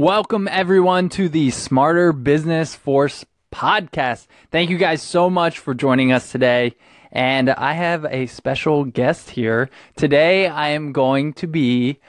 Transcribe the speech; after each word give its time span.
Welcome, 0.00 0.48
everyone, 0.50 1.10
to 1.10 1.28
the 1.28 1.50
Smarter 1.50 2.14
Business 2.14 2.74
Force 2.74 3.26
podcast. 3.52 4.28
Thank 4.50 4.70
you 4.70 4.78
guys 4.78 5.02
so 5.02 5.28
much 5.28 5.58
for 5.58 5.74
joining 5.74 6.10
us 6.10 6.32
today. 6.32 6.74
And 7.12 7.50
I 7.50 7.74
have 7.74 8.06
a 8.06 8.24
special 8.24 8.86
guest 8.86 9.28
here. 9.28 9.68
Today, 9.96 10.46
I 10.46 10.68
am 10.68 10.92
going 10.92 11.34
to 11.34 11.46
be 11.46 12.00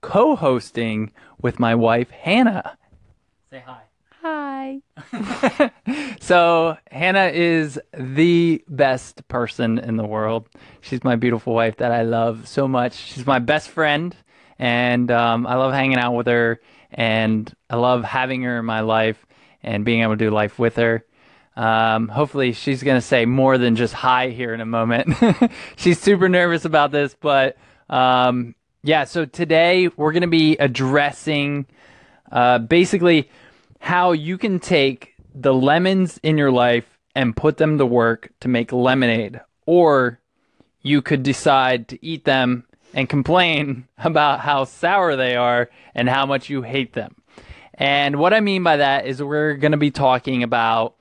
co 0.00 0.34
hosting 0.34 1.12
with 1.40 1.60
my 1.60 1.76
wife, 1.76 2.10
Hannah. 2.10 2.76
Say 3.48 3.62
hi. 3.64 3.82
Hi. 4.22 5.70
So, 6.20 6.76
Hannah 6.90 7.30
is 7.32 7.78
the 7.96 8.64
best 8.66 9.28
person 9.28 9.78
in 9.78 9.96
the 9.96 10.04
world. 10.04 10.48
She's 10.80 11.04
my 11.04 11.14
beautiful 11.14 11.54
wife 11.54 11.76
that 11.76 11.92
I 11.92 12.02
love 12.02 12.48
so 12.48 12.66
much. 12.66 12.94
She's 12.94 13.24
my 13.24 13.38
best 13.38 13.68
friend, 13.68 14.16
and 14.58 15.12
um, 15.12 15.46
I 15.46 15.54
love 15.54 15.72
hanging 15.72 15.98
out 15.98 16.14
with 16.14 16.26
her, 16.26 16.60
and 16.92 17.52
I 17.68 17.76
love 17.76 18.04
having 18.04 18.42
her 18.42 18.58
in 18.58 18.64
my 18.64 18.80
life 18.80 19.24
and 19.62 19.84
being 19.84 20.02
able 20.02 20.14
to 20.14 20.24
do 20.24 20.30
life 20.30 20.58
with 20.58 20.76
her. 20.76 21.04
Um, 21.56 22.08
hopefully, 22.08 22.52
she's 22.52 22.82
going 22.82 22.96
to 22.96 23.06
say 23.06 23.26
more 23.26 23.58
than 23.58 23.76
just 23.76 23.92
hi 23.92 24.28
here 24.28 24.54
in 24.54 24.60
a 24.60 24.66
moment. 24.66 25.14
she's 25.76 26.00
super 26.00 26.28
nervous 26.28 26.64
about 26.64 26.90
this, 26.90 27.14
but 27.20 27.56
um, 27.88 28.54
yeah, 28.82 29.04
so 29.04 29.24
today 29.24 29.88
we're 29.88 30.12
going 30.12 30.22
to 30.22 30.28
be 30.28 30.56
addressing 30.56 31.66
uh, 32.32 32.58
basically 32.58 33.28
how 33.80 34.12
you 34.12 34.38
can 34.38 34.58
take 34.58 35.14
the 35.34 35.52
lemons 35.52 36.18
in 36.22 36.38
your 36.38 36.50
life 36.50 36.98
and 37.14 37.36
put 37.36 37.56
them 37.56 37.78
to 37.78 37.86
work 37.86 38.30
to 38.40 38.48
make 38.48 38.72
lemonade, 38.72 39.40
or 39.66 40.20
you 40.82 41.02
could 41.02 41.22
decide 41.22 41.88
to 41.88 42.04
eat 42.04 42.24
them 42.24 42.64
and 42.94 43.08
complain 43.08 43.86
about 43.98 44.40
how 44.40 44.64
sour 44.64 45.16
they 45.16 45.36
are 45.36 45.70
and 45.94 46.08
how 46.08 46.26
much 46.26 46.48
you 46.48 46.62
hate 46.62 46.92
them. 46.92 47.16
And 47.74 48.16
what 48.16 48.34
I 48.34 48.40
mean 48.40 48.62
by 48.62 48.76
that 48.76 49.06
is 49.06 49.22
we're 49.22 49.54
going 49.54 49.72
to 49.72 49.78
be 49.78 49.90
talking 49.90 50.42
about 50.42 50.96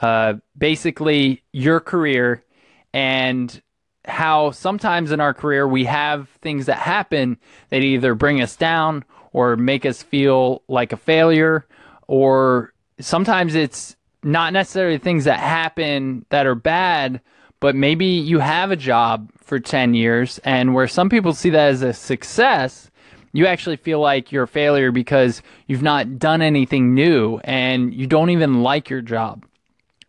uh, 0.00 0.34
basically 0.56 1.42
your 1.52 1.80
career 1.80 2.44
and 2.92 3.62
how 4.04 4.50
sometimes 4.50 5.12
in 5.12 5.20
our 5.20 5.32
career 5.32 5.66
we 5.66 5.84
have 5.84 6.28
things 6.40 6.66
that 6.66 6.76
happen 6.76 7.38
that 7.70 7.82
either 7.82 8.14
bring 8.14 8.42
us 8.42 8.56
down 8.56 9.04
or 9.32 9.56
make 9.56 9.86
us 9.86 10.02
feel 10.02 10.62
like 10.68 10.92
a 10.92 10.96
failure 10.96 11.66
or 12.08 12.72
sometimes 13.00 13.54
it's 13.54 13.96
not 14.22 14.52
necessarily 14.52 14.98
things 14.98 15.24
that 15.24 15.38
happen 15.38 16.26
that 16.30 16.46
are 16.46 16.54
bad 16.54 17.20
but 17.60 17.76
maybe 17.76 18.06
you 18.06 18.40
have 18.40 18.70
a 18.70 18.76
job 18.76 19.30
for 19.52 19.60
10 19.60 19.92
years 19.92 20.40
and 20.44 20.72
where 20.72 20.88
some 20.88 21.10
people 21.10 21.34
see 21.34 21.50
that 21.50 21.68
as 21.68 21.82
a 21.82 21.92
success 21.92 22.90
you 23.34 23.46
actually 23.46 23.76
feel 23.76 24.00
like 24.00 24.32
you're 24.32 24.44
a 24.44 24.48
failure 24.48 24.90
because 24.90 25.42
you've 25.66 25.82
not 25.82 26.18
done 26.18 26.40
anything 26.40 26.94
new 26.94 27.38
and 27.44 27.92
you 27.92 28.06
don't 28.06 28.30
even 28.30 28.62
like 28.62 28.88
your 28.88 29.02
job 29.02 29.44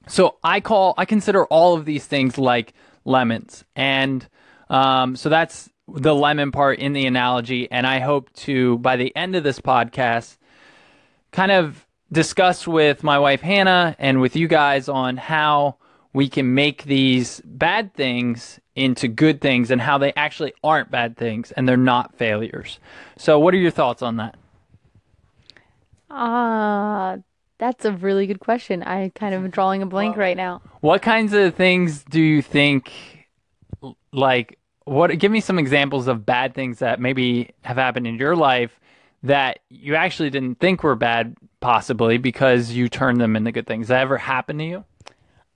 so 0.08 0.38
I 0.44 0.60
call 0.60 0.94
I 0.98 1.06
consider 1.06 1.46
all 1.46 1.76
of 1.76 1.86
these 1.86 2.06
things 2.06 2.38
like 2.38 2.74
lemons, 3.06 3.64
and 3.76 4.28
um, 4.70 5.16
so 5.16 5.30
that's 5.30 5.70
the 5.88 6.16
lemon 6.16 6.52
part 6.52 6.80
in 6.80 6.94
the 6.94 7.06
analogy. 7.06 7.70
And 7.72 7.86
I 7.88 8.00
hope 8.00 8.32
to 8.34 8.78
by 8.80 8.96
the 8.96 9.16
end 9.16 9.36
of 9.36 9.44
this 9.44 9.60
podcast, 9.60 10.38
kind 11.32 11.52
of 11.52 11.86
discuss 12.12 12.68
with 12.68 13.04
my 13.04 13.18
wife 13.18 13.42
Hannah 13.42 13.96
and 13.98 14.22
with 14.22 14.36
you 14.36 14.48
guys 14.48 14.90
on 14.90 15.18
how 15.18 15.78
we 16.14 16.30
can 16.30 16.54
make 16.54 16.84
these 16.84 17.42
bad 17.44 17.94
things 17.94 18.60
into 18.76 19.08
good 19.08 19.42
things 19.42 19.72
and 19.72 19.82
how 19.82 19.98
they 19.98 20.14
actually 20.14 20.54
aren't 20.64 20.92
bad 20.92 21.18
things 21.18 21.52
and 21.52 21.68
they're 21.68 21.78
not 21.78 22.16
failures. 22.16 22.80
So, 23.18 23.40
what 23.40 23.54
are 23.54 23.58
your 23.58 23.72
thoughts 23.72 24.02
on 24.02 24.18
that? 24.18 24.36
Ah, 26.10 27.18
that's 27.58 27.86
a 27.86 27.92
really 27.92 28.28
good 28.28 28.40
question. 28.40 28.84
I 28.84 29.10
kind 29.16 29.34
of 29.34 29.44
am 29.44 29.50
drawing 29.50 29.82
a 29.82 29.86
blank 29.86 30.16
right 30.16 30.38
now. 30.38 30.62
What 30.82 31.02
kinds 31.02 31.34
of 31.34 31.56
things 31.56 32.04
do 32.04 32.22
you 32.22 32.42
think 32.42 32.92
like 34.12 34.60
what 34.86 35.18
give 35.18 35.32
me 35.32 35.40
some 35.40 35.58
examples 35.58 36.08
of 36.08 36.26
bad 36.26 36.54
things 36.54 36.80
that 36.80 37.00
maybe 37.00 37.52
have 37.64 37.78
happened 37.78 38.06
in 38.06 38.16
your 38.16 38.36
life 38.36 38.80
that 39.24 39.60
you 39.70 39.96
actually 39.96 40.30
didn't 40.30 40.60
think 40.60 40.84
were 40.84 40.96
bad 40.96 41.36
possibly 41.62 42.18
because 42.18 42.72
you 42.72 42.90
turned 42.90 43.22
them 43.22 43.36
into 43.36 43.52
good 43.52 43.66
things. 43.66 43.88
That 43.88 44.02
ever 44.02 44.18
happened 44.18 44.60
to 44.60 44.66
you? 44.66 44.86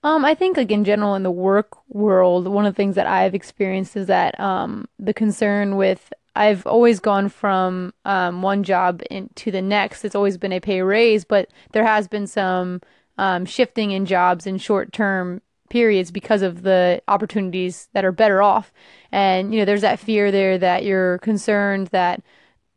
Um, 0.04 0.24
I 0.24 0.34
think 0.34 0.56
like 0.56 0.70
in 0.70 0.84
general 0.84 1.14
in 1.14 1.24
the 1.24 1.30
work 1.30 1.76
world, 1.88 2.46
one 2.46 2.66
of 2.66 2.74
the 2.74 2.76
things 2.76 2.94
that 2.94 3.06
I've 3.06 3.34
experienced 3.34 3.96
is 3.96 4.06
that 4.06 4.38
um 4.38 4.86
the 4.98 5.14
concern 5.14 5.76
with 5.76 6.12
I've 6.36 6.66
always 6.66 7.00
gone 7.00 7.28
from 7.28 7.92
um 8.04 8.42
one 8.42 8.62
job 8.62 9.02
in, 9.10 9.28
to 9.36 9.50
the 9.50 9.62
next. 9.62 10.04
It's 10.04 10.14
always 10.14 10.36
been 10.38 10.52
a 10.52 10.60
pay 10.60 10.82
raise, 10.82 11.24
but 11.24 11.50
there 11.72 11.84
has 11.84 12.06
been 12.08 12.26
some 12.26 12.80
um 13.18 13.44
shifting 13.44 13.90
in 13.90 14.06
jobs 14.06 14.46
in 14.46 14.58
short 14.58 14.92
term 14.92 15.42
periods 15.68 16.10
because 16.10 16.42
of 16.42 16.62
the 16.62 17.02
opportunities 17.08 17.88
that 17.92 18.04
are 18.04 18.12
better 18.12 18.40
off. 18.40 18.72
And 19.12 19.52
you 19.52 19.58
know, 19.60 19.64
there's 19.64 19.82
that 19.82 19.98
fear 19.98 20.30
there 20.30 20.58
that 20.58 20.84
you're 20.84 21.18
concerned 21.18 21.88
that 21.88 22.22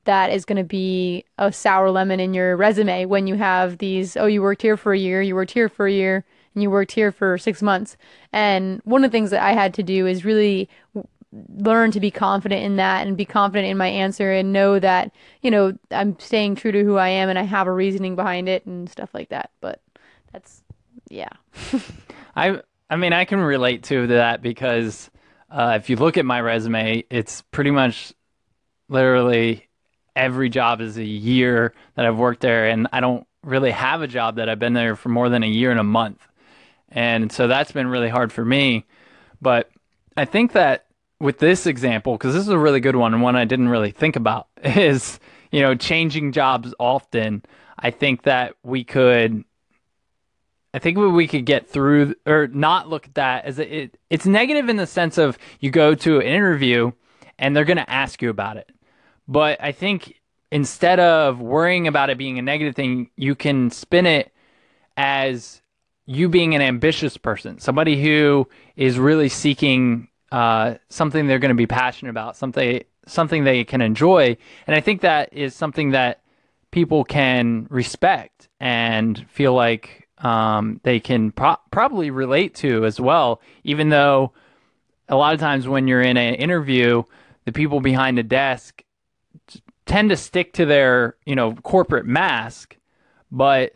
that 0.06 0.32
is 0.32 0.46
going 0.46 0.58
to 0.58 0.64
be 0.64 1.24
a 1.38 1.52
sour 1.52 1.92
lemon 1.92 2.20
in 2.20 2.34
your 2.34 2.58
resume 2.58 3.06
when 3.06 3.28
you 3.28 3.36
have 3.36 3.78
these 3.78 4.18
oh 4.18 4.26
you 4.26 4.42
worked 4.42 4.64
here 4.64 4.76
for 4.76 4.94
a 4.94 4.98
year 4.98 5.22
you 5.22 5.36
worked 5.36 5.52
here 5.52 5.70
for 5.70 5.86
a 5.86 5.92
year 5.92 6.26
and 6.54 6.64
you 6.64 6.70
worked 6.70 6.92
here 6.92 7.12
for 7.12 7.38
six 7.38 7.62
months. 7.62 7.98
And 8.34 8.82
one 8.84 9.04
of 9.04 9.12
the 9.12 9.16
things 9.16 9.32
that 9.32 9.44
i 9.44 9.54
had 9.54 9.74
to 9.76 9.84
do 9.84 10.08
is 10.08 10.26
really 10.26 10.70
learn 11.58 11.92
to 11.92 12.00
be 12.00 12.12
confident 12.12 12.62
in 12.62 12.76
that 12.76 13.08
and 13.08 13.16
be 13.16 13.26
confident 13.26 13.70
in 13.70 13.78
my 13.78 13.88
answer 13.88 14.34
and 14.34 14.52
know 14.52 14.80
that 14.80 15.12
you 15.42 15.50
know 15.50 15.72
i'm 15.92 16.20
staying 16.20 16.56
true 16.56 16.74
to 16.74 16.84
who 16.84 16.98
i 16.98 17.08
am 17.08 17.30
and 17.30 17.40
i 17.40 17.44
have 17.44 17.68
a 17.68 17.72
reasoning 17.72 18.18
behind 18.18 18.50
it 18.50 18.66
and 18.66 18.90
stuff 18.90 19.10
like 19.14 19.30
that. 19.30 19.50
But 19.62 19.82
that's 20.32 20.64
yeah. 21.10 21.30
I 22.36 22.62
I 22.90 22.96
mean 22.96 23.14
I 23.14 23.26
can 23.26 23.40
relate 23.40 23.84
to 23.84 24.08
that 24.08 24.42
because 24.42 25.10
uh, 25.50 25.78
if 25.80 25.90
you 25.90 25.98
look 25.98 26.18
at 26.18 26.26
my 26.26 26.40
resume, 26.40 27.04
it's 27.10 27.42
pretty 27.42 27.72
much 27.72 28.14
literally 28.88 29.68
every 30.16 30.50
job 30.50 30.82
is 30.82 30.98
a 30.98 31.04
year 31.04 31.74
that 31.96 32.06
I've 32.06 32.18
worked 32.18 32.42
there, 32.42 32.68
and 32.68 32.88
I 32.94 33.02
don't 33.02 33.28
really 33.44 33.72
have 33.72 34.02
a 34.02 34.08
job 34.08 34.38
that 34.38 34.48
I've 34.48 34.60
been 34.60 34.74
there 34.74 34.96
for 34.96 35.10
more 35.10 35.28
than 35.28 35.44
a 35.44 35.48
year 35.48 35.72
and 35.72 35.80
a 35.80 35.84
month, 35.84 36.26
and 36.92 37.32
so 37.32 37.48
that's 37.48 37.72
been 37.72 37.88
really 37.88 38.10
hard 38.10 38.32
for 38.32 38.44
me. 38.44 38.86
But 39.42 39.70
I 40.18 40.26
think 40.26 40.54
that 40.54 40.86
with 41.20 41.40
this 41.40 41.66
example, 41.66 42.14
because 42.14 42.34
this 42.34 42.44
is 42.44 42.50
a 42.50 42.58
really 42.58 42.80
good 42.80 42.96
one 42.96 43.14
and 43.14 43.22
one 43.24 43.36
I 43.36 43.46
didn't 43.46 43.70
really 43.70 43.92
think 43.92 44.16
about, 44.16 44.48
is 44.64 45.20
you 45.52 45.62
know 45.62 45.76
changing 45.76 46.32
jobs 46.32 46.74
often. 46.80 47.44
I 47.80 47.92
think 47.92 48.24
that 48.24 48.56
we 48.64 48.84
could 48.84 49.44
I 50.74 50.80
think 50.80 50.98
we 50.98 51.28
could 51.28 51.46
get 51.46 51.68
through 51.68 52.16
or 52.26 52.48
not 52.48 52.88
look 52.88 53.06
at 53.06 53.16
that 53.16 53.46
as 53.46 53.60
a, 53.60 53.76
it, 53.84 53.98
it's 54.10 54.26
negative 54.26 54.70
in 54.70 54.78
the 54.78 54.88
sense 54.88 55.18
of 55.18 55.38
you 55.60 55.70
go 55.70 55.96
to 55.96 56.20
an 56.20 56.26
interview 56.26 56.92
and 57.38 57.56
they're 57.56 57.66
going 57.66 57.78
to 57.78 57.90
ask 57.90 58.22
you 58.22 58.30
about 58.30 58.58
it. 58.58 58.72
But 59.28 59.62
I 59.62 59.74
think 59.74 60.22
instead 60.52 61.00
of 61.00 61.42
worrying 61.42 61.88
about 61.88 62.10
it 62.10 62.18
being 62.18 62.40
a 62.40 62.42
negative 62.42 62.76
thing, 62.76 63.10
you 63.18 63.36
can 63.36 63.70
spin 63.70 64.06
it 64.06 64.32
as 64.96 65.62
you 66.12 66.28
being 66.28 66.54
an 66.56 66.62
ambitious 66.62 67.16
person, 67.16 67.58
somebody 67.60 68.02
who 68.02 68.48
is 68.76 69.00
really 69.00 69.30
seeking 69.30 70.10
uh, 70.32 70.76
something 70.90 71.26
they're 71.26 71.40
going 71.40 71.50
to 71.50 71.56
be 71.56 71.68
passionate 71.68 72.12
about, 72.12 72.36
something 72.36 72.84
something 73.08 73.44
they 73.44 73.64
can 73.64 73.82
enjoy, 73.82 74.36
and 74.68 74.76
I 74.76 74.82
think 74.82 75.02
that 75.02 75.34
is 75.34 75.56
something 75.56 75.92
that 75.92 76.22
people 76.70 77.04
can 77.04 77.66
respect 77.70 78.50
and 78.60 79.26
feel 79.30 79.54
like 79.54 80.08
um, 80.20 80.80
they 80.84 81.00
can 81.00 81.32
pro- 81.32 81.58
probably 81.72 82.12
relate 82.12 82.56
to 82.56 82.86
as 82.86 83.00
well. 83.00 83.42
Even 83.64 83.90
though 83.90 84.34
a 85.08 85.16
lot 85.16 85.34
of 85.34 85.40
times 85.40 85.68
when 85.68 85.88
you're 85.88 86.02
in 86.02 86.18
an 86.18 86.36
interview, 86.36 87.04
the 87.46 87.54
people 87.54 87.80
behind 87.80 88.18
the 88.18 88.24
desk 88.24 88.84
tend 89.86 90.10
to 90.10 90.18
stick 90.18 90.54
to 90.54 90.66
their 90.66 91.16
you 91.26 91.36
know 91.36 91.54
corporate 91.56 92.06
mask, 92.06 92.76
but 93.32 93.74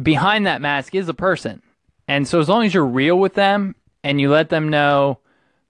behind 0.00 0.46
that 0.46 0.60
mask 0.60 0.94
is 0.94 1.08
a 1.08 1.14
person. 1.14 1.62
And 2.08 2.26
so 2.26 2.40
as 2.40 2.48
long 2.48 2.64
as 2.64 2.74
you're 2.74 2.84
real 2.84 3.18
with 3.18 3.34
them 3.34 3.74
and 4.02 4.20
you 4.20 4.30
let 4.30 4.48
them 4.48 4.68
know 4.68 5.18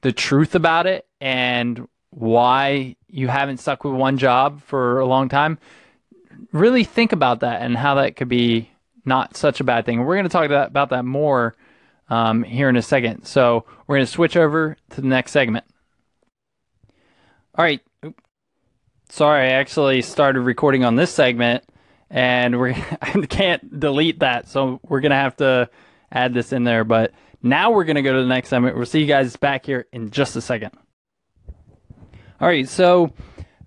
the 0.01 0.13
truth 0.13 0.55
about 0.55 0.87
it 0.87 1.07
and 1.21 1.87
why 2.11 2.97
you 3.09 3.29
haven't 3.29 3.59
stuck 3.59 3.85
with 3.85 3.95
one 3.95 4.19
job 4.19 4.63
for 4.63 5.01
a 5.01 5.07
long 5.07 5.29
time, 5.29 5.59
really 6.53 6.85
think 6.85 7.13
about 7.13 7.41
that 7.41 7.63
and 7.63 7.77
how 7.77 7.97
that 7.97 8.17
could 8.17 8.29
be 8.29 8.71
not 9.05 9.37
such 9.37 9.61
a 9.61 9.65
bad 9.65 9.85
thing. 9.85 10.05
We're 10.05 10.17
going 10.17 10.25
to 10.25 10.31
talk 10.31 10.51
about 10.51 10.91
that 10.91 11.05
more 11.05 11.55
um, 12.09 12.43
here 12.43 12.69
in 12.69 12.77
a 12.77 12.83
second. 12.83 13.25
So 13.25 13.65
we're 13.87 13.97
going 13.97 14.07
to 14.07 14.13
switch 14.13 14.37
over 14.37 14.77
to 14.91 15.01
the 15.01 15.07
next 15.07 15.33
segment. 15.33 15.65
All 17.55 17.65
right. 17.65 17.81
Sorry, 19.09 19.49
I 19.49 19.53
actually 19.53 20.01
started 20.03 20.41
recording 20.41 20.85
on 20.85 20.97
this 20.97 21.11
segment, 21.11 21.65
and 22.13 22.61
we 22.61 22.71
I 23.03 23.11
can't 23.29 23.81
delete 23.81 24.21
that, 24.21 24.49
so 24.49 24.79
we're 24.87 25.01
to 25.11 25.17
have 25.17 25.37
to 25.39 25.69
add 26.13 26.35
this 26.35 26.53
in 26.53 26.63
there. 26.63 26.85
But 26.85 27.13
now 27.43 27.73
we're 27.73 27.85
to 27.97 28.03
go 28.03 28.13
to 28.13 28.21
the 28.21 28.29
next 28.29 28.51
segment. 28.51 28.77
We'll 28.77 28.87
see 28.87 29.01
you 29.01 29.07
guys 29.07 29.35
back 29.37 29.67
here 29.67 29.87
in 29.93 30.11
just 30.11 30.37
a 30.37 30.41
second. 30.41 30.71
All 32.41 32.49
right. 32.49 32.69
So 32.69 33.13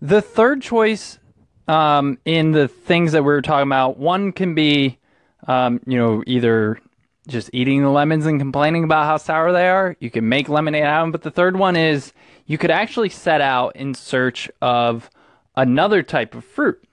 the 0.01 0.21
third 0.21 0.61
choice 0.61 1.19
um, 1.67 2.19
in 2.25 2.51
the 2.51 2.67
things 2.67 3.11
that 3.13 3.23
we 3.23 3.27
were 3.27 3.41
talking 3.41 3.67
about. 3.67 3.97
One 3.97 4.31
can 4.31 4.55
be, 4.55 4.99
um, 5.47 5.81
you 5.85 5.97
know, 5.97 6.23
either 6.27 6.79
just 7.27 7.49
eating 7.53 7.81
the 7.81 7.89
lemons 7.89 8.25
and 8.25 8.39
complaining 8.39 8.83
about 8.83 9.05
how 9.05 9.17
sour 9.17 9.51
they 9.51 9.67
are. 9.67 9.95
You 9.99 10.11
can 10.11 10.29
make 10.29 10.47
lemonade 10.47 10.83
out 10.83 11.01
of 11.01 11.03
them. 11.05 11.11
But 11.11 11.23
the 11.23 11.31
third 11.31 11.57
one 11.57 11.75
is 11.75 12.13
you 12.45 12.57
could 12.57 12.71
actually 12.71 13.09
set 13.09 13.41
out 13.41 13.75
in 13.75 13.93
search 13.93 14.49
of 14.61 15.09
another 15.55 16.03
type 16.03 16.35
of 16.35 16.45
fruit. 16.45 16.84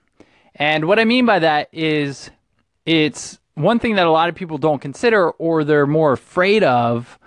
And 0.55 0.85
what 0.85 0.99
I 0.99 1.05
mean 1.05 1.25
by 1.25 1.39
that 1.39 1.69
is 1.71 2.29
it's 2.85 3.39
one 3.55 3.79
thing 3.79 3.95
that 3.95 4.07
a 4.07 4.11
lot 4.11 4.29
of 4.29 4.35
people 4.35 4.57
don't 4.57 4.79
consider 4.79 5.31
or 5.31 5.63
they're 5.63 5.87
more 5.87 6.13
afraid 6.13 6.63
of 6.63 7.19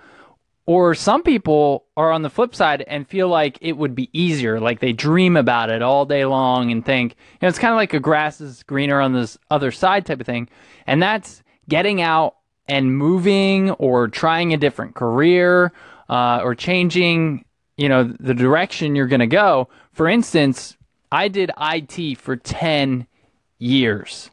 or 0.65 0.93
some 0.93 1.23
people 1.23 1.85
are 1.95 2.11
on 2.11 2.21
the 2.21 2.29
flip 2.29 2.53
side 2.53 2.83
and 2.87 3.07
feel 3.07 3.29
like 3.29 3.57
it 3.61 3.71
would 3.71 3.95
be 3.95 4.09
easier 4.11 4.59
like 4.59 4.79
they 4.79 4.91
dream 4.91 5.37
about 5.37 5.69
it 5.69 5.81
all 5.81 6.05
day 6.05 6.25
long 6.25 6.71
and 6.71 6.85
think 6.85 7.13
you 7.13 7.37
know 7.41 7.47
it's 7.47 7.59
kind 7.59 7.71
of 7.71 7.77
like 7.77 7.93
a 7.93 7.99
grass 7.99 8.41
is 8.41 8.63
greener 8.63 8.99
on 8.99 9.13
this 9.13 9.37
other 9.49 9.71
side 9.71 10.05
type 10.05 10.19
of 10.19 10.25
thing. 10.25 10.47
And 10.85 11.01
that's 11.01 11.41
getting 11.67 12.01
out 12.01 12.35
and 12.67 12.97
moving 12.97 13.71
or 13.71 14.09
trying 14.09 14.53
a 14.53 14.57
different 14.57 14.95
career 14.95 15.71
uh, 16.09 16.41
or 16.43 16.53
changing 16.53 17.45
you 17.77 17.89
know 17.89 18.03
the 18.03 18.33
direction 18.33 18.95
you're 18.95 19.07
going 19.07 19.21
to 19.21 19.27
go. 19.27 19.69
For 19.93 20.07
instance 20.07 20.75
i 21.11 21.29
did 21.29 21.51
it 21.57 22.17
for 22.17 22.35
10 22.35 23.07
years. 23.57 24.29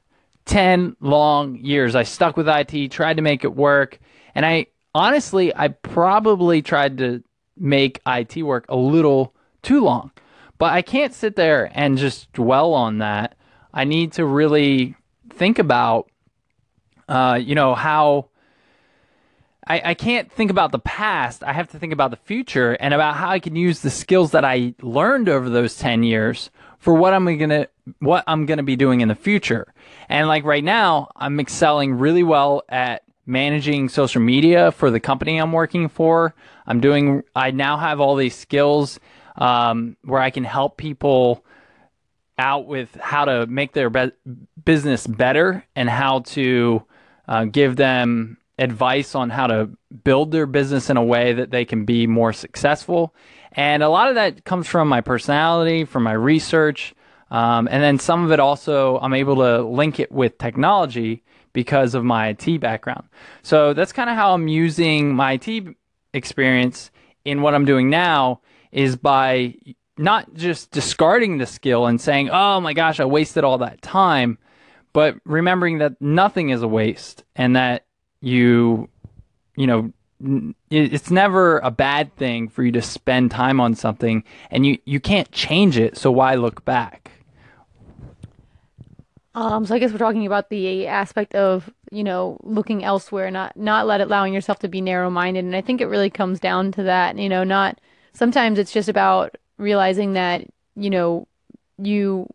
10 0.46 0.96
long 1.00 1.56
years. 1.56 1.94
I 1.94 2.02
stuck 2.02 2.36
with 2.36 2.46
it 2.46 2.88
tried 2.88 3.16
to 3.16 3.22
make 3.22 3.44
it 3.44 3.54
work 3.54 3.98
and 4.34 4.44
i 4.44 4.66
honestly 4.94 5.54
i 5.56 5.68
probably 5.68 6.60
tried 6.60 6.98
to 6.98 7.22
make 7.56 8.00
it 8.04 8.42
work 8.42 8.66
a 8.68 8.76
little 8.76 9.34
too 9.62 9.82
long. 9.82 10.10
But 10.58 10.72
i 10.72 10.82
can't 10.82 11.14
sit 11.14 11.36
there 11.36 11.70
and 11.74 11.98
just 11.98 12.32
dwell 12.32 12.74
on 12.74 12.98
that. 12.98 13.36
I 13.72 13.84
need 13.84 14.12
to 14.12 14.24
really 14.24 14.94
think 15.30 15.58
about 15.58 16.10
uh, 17.08 17.38
you 17.42 17.54
know 17.54 17.74
how 17.74 18.28
I, 19.66 19.82
I 19.84 19.94
can't 19.94 20.30
think 20.30 20.50
about 20.50 20.72
the 20.72 20.78
past. 20.78 21.42
I 21.42 21.52
have 21.52 21.68
to 21.68 21.78
think 21.78 21.92
about 21.92 22.10
the 22.10 22.16
future 22.16 22.72
and 22.72 22.92
about 22.92 23.16
how 23.16 23.30
I 23.30 23.38
can 23.38 23.56
use 23.56 23.80
the 23.80 23.90
skills 23.90 24.32
that 24.32 24.44
I 24.44 24.74
learned 24.82 25.28
over 25.28 25.48
those 25.48 25.76
10 25.76 26.02
years 26.02 26.50
for 26.78 26.94
what 26.94 27.14
I'm 27.14 27.24
going 27.24 27.50
to 27.50 27.68
what 27.98 28.24
I'm 28.26 28.46
to 28.46 28.62
be 28.62 28.76
doing 28.76 29.00
in 29.00 29.08
the 29.08 29.14
future. 29.14 29.72
And 30.08 30.28
like 30.28 30.44
right 30.44 30.64
now, 30.64 31.10
I'm 31.16 31.40
excelling 31.40 31.94
really 31.94 32.22
well 32.22 32.62
at 32.68 33.02
managing 33.26 33.88
social 33.88 34.20
media 34.20 34.70
for 34.70 34.90
the 34.90 35.00
company 35.00 35.38
I'm 35.38 35.52
working 35.52 35.88
for. 35.88 36.34
I'm 36.66 36.80
doing 36.80 37.22
I 37.34 37.50
now 37.50 37.78
have 37.78 38.00
all 38.00 38.16
these 38.16 38.34
skills 38.34 39.00
um, 39.36 39.96
where 40.02 40.20
I 40.20 40.30
can 40.30 40.44
help 40.44 40.76
people 40.76 41.44
out 42.36 42.66
with 42.66 42.94
how 42.96 43.24
to 43.24 43.46
make 43.46 43.72
their 43.72 43.90
be- 43.90 44.12
business 44.62 45.06
better 45.06 45.64
and 45.74 45.88
how 45.88 46.20
to 46.20 46.84
uh, 47.28 47.44
give 47.44 47.76
them 47.76 48.36
advice 48.58 49.14
on 49.14 49.30
how 49.30 49.46
to 49.46 49.70
build 50.04 50.30
their 50.30 50.46
business 50.46 50.90
in 50.90 50.96
a 50.96 51.04
way 51.04 51.32
that 51.32 51.50
they 51.50 51.64
can 51.64 51.84
be 51.84 52.06
more 52.06 52.32
successful. 52.32 53.14
And 53.52 53.82
a 53.82 53.88
lot 53.88 54.08
of 54.08 54.14
that 54.16 54.44
comes 54.44 54.66
from 54.66 54.88
my 54.88 55.00
personality, 55.00 55.84
from 55.84 56.02
my 56.02 56.12
research. 56.12 56.94
Um, 57.30 57.68
and 57.70 57.82
then 57.82 57.98
some 57.98 58.24
of 58.24 58.32
it 58.32 58.40
also, 58.40 58.98
I'm 58.98 59.14
able 59.14 59.36
to 59.36 59.62
link 59.62 59.98
it 59.98 60.12
with 60.12 60.38
technology 60.38 61.22
because 61.52 61.94
of 61.94 62.04
my 62.04 62.28
IT 62.28 62.60
background. 62.60 63.08
So 63.42 63.74
that's 63.74 63.92
kind 63.92 64.10
of 64.10 64.16
how 64.16 64.34
I'm 64.34 64.48
using 64.48 65.14
my 65.14 65.38
IT 65.40 65.76
experience 66.12 66.90
in 67.24 67.42
what 67.42 67.54
I'm 67.54 67.64
doing 67.64 67.90
now 67.90 68.40
is 68.70 68.96
by 68.96 69.54
not 69.96 70.34
just 70.34 70.70
discarding 70.70 71.38
the 71.38 71.46
skill 71.46 71.86
and 71.86 72.00
saying, 72.00 72.28
oh 72.30 72.60
my 72.60 72.72
gosh, 72.72 73.00
I 73.00 73.04
wasted 73.04 73.44
all 73.44 73.58
that 73.58 73.82
time, 73.82 74.38
but 74.92 75.16
remembering 75.24 75.78
that 75.78 76.00
nothing 76.00 76.50
is 76.50 76.62
a 76.62 76.68
waste 76.68 77.24
and 77.36 77.56
that 77.56 77.83
you 78.24 78.88
you 79.56 79.66
know 79.66 79.92
it's 80.70 81.10
never 81.10 81.58
a 81.58 81.70
bad 81.70 82.14
thing 82.16 82.48
for 82.48 82.62
you 82.62 82.72
to 82.72 82.80
spend 82.80 83.30
time 83.30 83.60
on 83.60 83.74
something 83.74 84.24
and 84.50 84.64
you 84.64 84.78
you 84.84 85.00
can't 85.00 85.30
change 85.32 85.76
it 85.76 85.96
so 85.96 86.10
why 86.10 86.34
look 86.34 86.64
back? 86.64 87.10
Um 89.34 89.66
so 89.66 89.74
i 89.74 89.78
guess 89.78 89.90
we're 89.90 89.98
talking 89.98 90.26
about 90.26 90.48
the 90.48 90.86
aspect 90.86 91.34
of 91.34 91.68
you 91.90 92.04
know 92.04 92.38
looking 92.42 92.84
elsewhere 92.84 93.30
not 93.30 93.56
not 93.56 93.86
let 93.86 94.00
allowing 94.00 94.32
yourself 94.32 94.60
to 94.60 94.68
be 94.68 94.80
narrow 94.80 95.10
minded 95.10 95.44
and 95.44 95.56
i 95.56 95.60
think 95.60 95.80
it 95.80 95.86
really 95.86 96.10
comes 96.10 96.38
down 96.38 96.70
to 96.72 96.84
that 96.84 97.18
you 97.18 97.28
know 97.28 97.42
not 97.44 97.80
sometimes 98.12 98.58
it's 98.58 98.72
just 98.72 98.88
about 98.88 99.36
realizing 99.58 100.12
that 100.12 100.46
you 100.76 100.88
know 100.88 101.26
you 101.78 102.28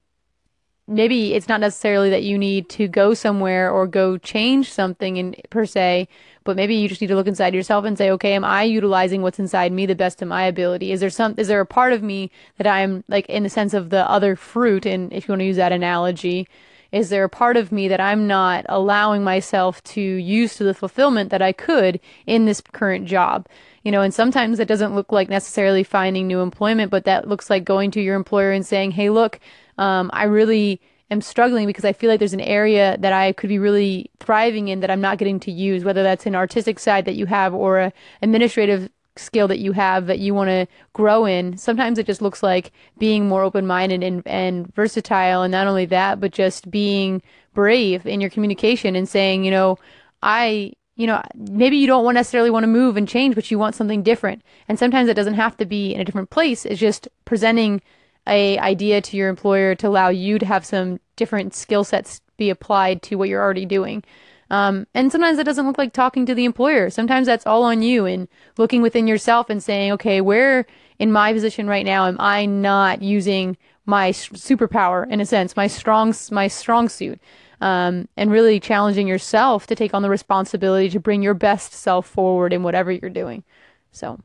maybe 0.89 1.33
it's 1.33 1.47
not 1.47 1.61
necessarily 1.61 2.09
that 2.09 2.23
you 2.23 2.37
need 2.37 2.67
to 2.69 2.87
go 2.87 3.13
somewhere 3.13 3.71
or 3.71 3.87
go 3.87 4.17
change 4.17 4.71
something 4.71 5.17
in 5.17 5.35
per 5.49 5.65
se, 5.65 6.07
but 6.43 6.55
maybe 6.55 6.75
you 6.75 6.89
just 6.89 6.99
need 6.99 7.07
to 7.07 7.15
look 7.15 7.27
inside 7.27 7.53
yourself 7.53 7.85
and 7.85 7.97
say, 7.97 8.09
okay, 8.11 8.33
am 8.33 8.43
I 8.43 8.63
utilizing 8.63 9.21
what's 9.21 9.39
inside 9.39 9.71
me 9.71 9.85
the 9.85 9.95
best 9.95 10.21
of 10.21 10.27
my 10.27 10.43
ability? 10.43 10.91
Is 10.91 10.99
there 10.99 11.09
some 11.09 11.35
is 11.37 11.47
there 11.47 11.61
a 11.61 11.65
part 11.65 11.93
of 11.93 12.01
me 12.01 12.31
that 12.57 12.67
I'm 12.67 13.03
like 13.07 13.27
in 13.29 13.43
the 13.43 13.49
sense 13.49 13.73
of 13.73 13.89
the 13.91 14.09
other 14.09 14.35
fruit 14.35 14.85
and 14.85 15.13
if 15.13 15.27
you 15.27 15.33
want 15.33 15.41
to 15.41 15.45
use 15.45 15.57
that 15.57 15.71
analogy, 15.71 16.47
is 16.91 17.09
there 17.09 17.23
a 17.23 17.29
part 17.29 17.55
of 17.55 17.71
me 17.71 17.87
that 17.87 18.01
I'm 18.01 18.25
not 18.25 18.65
allowing 18.67 19.23
myself 19.23 19.83
to 19.83 20.01
use 20.01 20.55
to 20.55 20.63
the 20.63 20.73
fulfillment 20.73 21.29
that 21.29 21.41
I 21.41 21.51
could 21.51 21.99
in 22.25 22.45
this 22.45 22.61
current 22.61 23.05
job? 23.05 23.47
You 23.83 23.91
know, 23.91 24.01
and 24.01 24.13
sometimes 24.13 24.57
that 24.57 24.67
doesn't 24.67 24.95
look 24.95 25.11
like 25.11 25.29
necessarily 25.29 25.83
finding 25.83 26.27
new 26.27 26.41
employment, 26.41 26.91
but 26.91 27.05
that 27.05 27.27
looks 27.27 27.49
like 27.49 27.63
going 27.63 27.91
to 27.91 28.01
your 28.01 28.15
employer 28.15 28.51
and 28.51 28.65
saying, 28.65 28.91
"Hey, 28.91 29.09
look, 29.09 29.39
um, 29.79 30.09
I 30.13 30.25
really 30.25 30.81
am 31.09 31.21
struggling 31.21 31.65
because 31.65 31.85
I 31.85 31.93
feel 31.93 32.09
like 32.09 32.19
there's 32.19 32.33
an 32.33 32.41
area 32.41 32.97
that 32.99 33.13
I 33.13 33.31
could 33.33 33.47
be 33.47 33.57
really 33.57 34.11
thriving 34.19 34.67
in 34.67 34.81
that 34.81 34.91
I'm 34.91 35.01
not 35.01 35.17
getting 35.17 35.39
to 35.41 35.51
use, 35.51 35.83
whether 35.83 36.03
that's 36.03 36.25
an 36.25 36.35
artistic 36.35 36.79
side 36.79 37.05
that 37.05 37.15
you 37.15 37.25
have 37.25 37.53
or 37.53 37.79
an 37.79 37.93
administrative 38.21 38.89
skill 39.15 39.47
that 39.47 39.59
you 39.59 39.71
have 39.71 40.05
that 40.07 40.19
you 40.19 40.33
want 40.33 40.49
to 40.49 40.67
grow 40.93 41.25
in. 41.25 41.57
Sometimes 41.57 41.97
it 41.97 42.05
just 42.05 42.21
looks 42.21 42.43
like 42.43 42.71
being 42.97 43.27
more 43.27 43.41
open-minded 43.43 44.03
and, 44.03 44.21
and 44.25 44.73
versatile. 44.75 45.41
And 45.41 45.51
not 45.51 45.67
only 45.67 45.85
that, 45.85 46.19
but 46.19 46.31
just 46.31 46.69
being 46.69 47.21
brave 47.53 48.05
in 48.05 48.21
your 48.21 48.29
communication 48.29 48.95
and 48.95 49.09
saying, 49.09 49.43
you 49.43 49.51
know, 49.51 49.77
I, 50.21 50.73
you 50.95 51.07
know, 51.07 51.21
maybe 51.35 51.77
you 51.77 51.87
don't 51.87 52.13
necessarily 52.13 52.49
want 52.49 52.63
to 52.63 52.67
move 52.67 52.97
and 52.97 53.07
change, 53.07 53.33
but 53.33 53.49
you 53.49 53.57
want 53.57 53.75
something 53.75 54.03
different. 54.03 54.41
And 54.67 54.77
sometimes 54.77 55.09
it 55.09 55.15
doesn't 55.15 55.33
have 55.35 55.57
to 55.57 55.65
be 55.65 55.93
in 55.93 56.01
a 56.01 56.05
different 56.05 56.29
place. 56.29 56.65
It's 56.65 56.79
just 56.79 57.07
presenting 57.25 57.81
a 58.29 58.57
idea 58.59 59.01
to 59.01 59.17
your 59.17 59.29
employer 59.29 59.75
to 59.75 59.87
allow 59.87 60.09
you 60.09 60.39
to 60.39 60.45
have 60.45 60.65
some 60.65 60.99
different 61.15 61.53
skill 61.53 61.83
sets 61.83 62.21
be 62.37 62.49
applied 62.49 63.01
to 63.03 63.15
what 63.15 63.29
you're 63.29 63.41
already 63.41 63.65
doing. 63.65 64.03
Um, 64.51 64.87
and 64.93 65.11
sometimes 65.11 65.37
that 65.37 65.45
doesn't 65.45 65.67
look 65.67 65.77
like 65.77 65.93
talking 65.93 66.25
to 66.25 66.33
the 66.33 66.45
employer. 66.45 66.89
Sometimes 66.89 67.27
that's 67.27 67.45
all 67.45 67.63
on 67.63 67.81
you 67.81 68.05
and 68.05 68.27
looking 68.57 68.81
within 68.81 69.07
yourself 69.07 69.49
and 69.49 69.61
saying, 69.61 69.91
okay, 69.93 70.21
where 70.21 70.65
in 70.97 71.11
my 71.11 71.33
position 71.33 71.67
right 71.67 71.85
now 71.85 72.07
am 72.07 72.17
I 72.19 72.45
not 72.45 73.01
using 73.01 73.57
my 73.85 74.11
superpower 74.11 75.09
in 75.09 75.19
a 75.19 75.25
sense, 75.25 75.55
my 75.55 75.67
strong 75.67 76.13
my 76.31 76.47
strong 76.47 76.89
suit, 76.89 77.19
um, 77.61 78.07
and 78.17 78.31
really 78.31 78.59
challenging 78.59 79.07
yourself 79.07 79.67
to 79.67 79.75
take 79.75 79.93
on 79.93 80.01
the 80.01 80.09
responsibility 80.09 80.89
to 80.89 80.99
bring 80.99 81.21
your 81.21 81.33
best 81.33 81.73
self 81.73 82.07
forward 82.07 82.53
in 82.53 82.63
whatever 82.63 82.91
you're 82.91 83.09
doing. 83.09 83.43
So. 83.91 84.19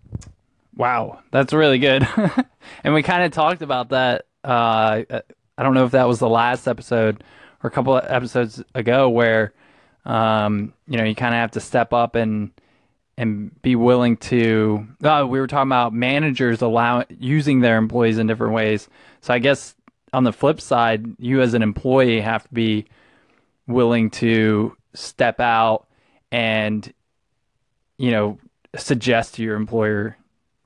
Wow, 0.76 1.21
that's 1.31 1.52
really 1.52 1.78
good. 1.78 2.07
and 2.85 2.95
we 2.95 3.02
kind 3.02 3.23
of 3.23 3.33
talked 3.33 3.62
about 3.62 3.90
that. 3.90 4.26
Uh, 4.43 5.02
I 5.57 5.62
don't 5.62 5.75
know 5.75 5.85
if 5.85 5.93
that 5.93 6.09
was 6.09 6.19
the 6.19 6.28
last 6.28 6.66
episode 6.66 7.23
or 7.62 7.69
a 7.69 7.71
couple 7.71 7.97
of 7.97 8.04
episodes 8.07 8.62
ago 8.75 9.09
where, 9.09 9.52
um, 10.04 10.73
you 10.88 10.99
know, 10.99 11.04
you 11.04 11.14
kind 11.14 11.35
of 11.35 11.38
have 11.38 11.52
to 11.52 11.61
step 11.61 11.93
up 11.93 12.14
and 12.14 12.50
and 13.16 13.62
be 13.62 13.76
willing 13.76 14.16
to. 14.16 14.87
Uh, 15.02 15.25
we 15.28 15.38
were 15.38 15.47
talking 15.47 15.69
about 15.69 15.95
managers 15.95 16.62
allow 16.62 17.04
using 17.09 17.61
their 17.61 17.76
employees 17.76 18.19
in 18.19 18.26
different 18.26 18.54
ways. 18.54 18.88
So 19.21 19.33
I 19.33 19.38
guess 19.38 19.76
on 20.12 20.25
the 20.25 20.33
flip 20.33 20.61
side, 20.61 21.07
you 21.19 21.40
as 21.40 21.54
an 21.54 21.62
employee 21.62 22.21
have 22.21 22.43
to 22.45 22.52
be 22.52 22.87
willing 23.66 24.11
to 24.11 24.76
step 24.95 25.40
out 25.40 25.87
and, 26.33 26.93
you 27.97 28.11
know, 28.11 28.38
suggest 28.76 29.35
to 29.35 29.43
your 29.43 29.54
employer 29.54 30.16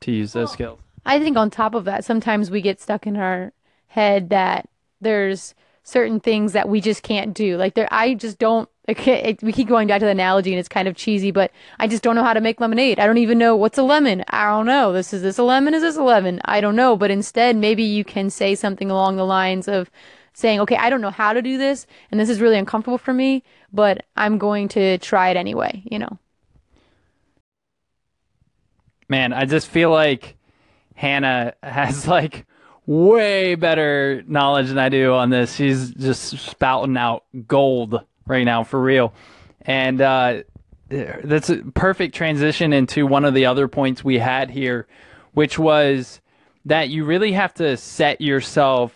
to 0.00 0.12
use 0.12 0.32
those 0.32 0.52
skills. 0.52 0.80
I 1.04 1.18
think 1.18 1.36
on 1.36 1.50
top 1.50 1.74
of 1.74 1.84
that, 1.86 2.04
sometimes 2.04 2.50
we 2.50 2.60
get 2.60 2.80
stuck 2.80 3.06
in 3.06 3.16
our 3.16 3.52
head 3.88 4.30
that 4.30 4.68
there's 5.00 5.54
certain 5.82 6.20
things 6.20 6.52
that 6.52 6.68
we 6.68 6.80
just 6.80 7.02
can't 7.02 7.32
do. 7.32 7.56
Like 7.56 7.74
there, 7.74 7.88
I 7.90 8.14
just 8.14 8.38
don't. 8.38 8.68
It, 8.86 9.42
we 9.42 9.52
keep 9.52 9.68
going 9.68 9.88
back 9.88 10.00
to 10.00 10.06
the 10.06 10.10
analogy, 10.10 10.50
and 10.52 10.58
it's 10.58 10.68
kind 10.68 10.88
of 10.88 10.96
cheesy, 10.96 11.30
but 11.30 11.50
I 11.78 11.86
just 11.86 12.02
don't 12.02 12.14
know 12.14 12.24
how 12.24 12.32
to 12.32 12.40
make 12.40 12.60
lemonade. 12.60 12.98
I 12.98 13.06
don't 13.06 13.18
even 13.18 13.36
know 13.36 13.54
what's 13.54 13.76
a 13.76 13.82
lemon. 13.82 14.24
I 14.28 14.46
don't 14.46 14.66
know. 14.66 14.92
This 14.92 15.12
is 15.12 15.22
this 15.22 15.38
a 15.38 15.42
lemon? 15.42 15.74
Is 15.74 15.82
this 15.82 15.96
a 15.96 16.02
lemon? 16.02 16.40
I 16.44 16.60
don't 16.60 16.76
know. 16.76 16.96
But 16.96 17.10
instead, 17.10 17.56
maybe 17.56 17.82
you 17.82 18.04
can 18.04 18.30
say 18.30 18.54
something 18.54 18.90
along 18.90 19.16
the 19.16 19.26
lines 19.26 19.68
of 19.68 19.90
saying, 20.32 20.60
"Okay, 20.60 20.76
I 20.76 20.90
don't 20.90 21.00
know 21.00 21.10
how 21.10 21.32
to 21.32 21.42
do 21.42 21.58
this, 21.58 21.86
and 22.10 22.20
this 22.20 22.28
is 22.28 22.40
really 22.40 22.58
uncomfortable 22.58 22.98
for 22.98 23.12
me, 23.12 23.42
but 23.72 24.04
I'm 24.16 24.38
going 24.38 24.68
to 24.68 24.98
try 24.98 25.30
it 25.30 25.36
anyway." 25.36 25.82
You 25.90 25.98
know. 26.00 26.18
Man, 29.08 29.32
I 29.32 29.44
just 29.44 29.68
feel 29.68 29.90
like 29.90 30.36
Hannah 30.94 31.54
has 31.62 32.06
like 32.08 32.46
way 32.86 33.54
better 33.54 34.22
knowledge 34.26 34.68
than 34.68 34.78
I 34.78 34.88
do 34.88 35.14
on 35.14 35.30
this. 35.30 35.54
She's 35.54 35.90
just 35.90 36.38
spouting 36.38 36.96
out 36.96 37.24
gold 37.46 38.02
right 38.26 38.44
now 38.44 38.64
for 38.64 38.80
real. 38.80 39.12
And 39.62 40.00
uh, 40.00 40.42
that's 40.88 41.50
a 41.50 41.58
perfect 41.74 42.14
transition 42.14 42.72
into 42.72 43.06
one 43.06 43.24
of 43.24 43.34
the 43.34 43.46
other 43.46 43.68
points 43.68 44.02
we 44.02 44.18
had 44.18 44.50
here, 44.50 44.86
which 45.32 45.58
was 45.58 46.20
that 46.64 46.88
you 46.88 47.04
really 47.04 47.32
have 47.32 47.54
to 47.54 47.76
set 47.76 48.20
yourself 48.20 48.94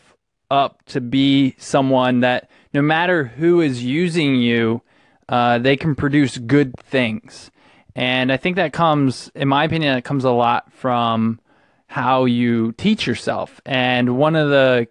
up 0.50 0.82
to 0.84 1.00
be 1.00 1.54
someone 1.58 2.20
that 2.20 2.50
no 2.74 2.82
matter 2.82 3.24
who 3.24 3.60
is 3.60 3.84
using 3.84 4.36
you, 4.36 4.82
uh, 5.28 5.58
they 5.58 5.76
can 5.76 5.94
produce 5.94 6.36
good 6.38 6.74
things. 6.78 7.50
And 7.94 8.32
I 8.32 8.36
think 8.36 8.56
that 8.56 8.72
comes, 8.72 9.30
in 9.34 9.48
my 9.48 9.64
opinion, 9.64 9.96
it 9.96 10.04
comes 10.04 10.24
a 10.24 10.30
lot 10.30 10.72
from 10.72 11.40
how 11.86 12.24
you 12.24 12.72
teach 12.72 13.06
yourself. 13.06 13.60
And 13.66 14.16
one 14.16 14.34
of 14.34 14.48
the 14.48 14.88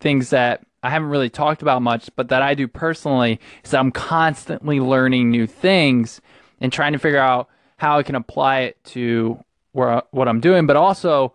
things 0.00 0.30
that 0.30 0.64
I 0.82 0.90
haven't 0.90 1.08
really 1.08 1.30
talked 1.30 1.62
about 1.62 1.82
much, 1.82 2.10
but 2.14 2.28
that 2.28 2.42
I 2.42 2.54
do 2.54 2.68
personally 2.68 3.40
is 3.64 3.74
I'm 3.74 3.90
constantly 3.90 4.78
learning 4.78 5.30
new 5.30 5.46
things 5.46 6.20
and 6.60 6.72
trying 6.72 6.92
to 6.92 6.98
figure 6.98 7.18
out 7.18 7.48
how 7.76 7.98
I 7.98 8.02
can 8.04 8.14
apply 8.14 8.60
it 8.60 8.84
to 8.84 9.42
where, 9.72 10.02
what 10.12 10.28
I'm 10.28 10.40
doing. 10.40 10.66
But 10.66 10.76
also, 10.76 11.34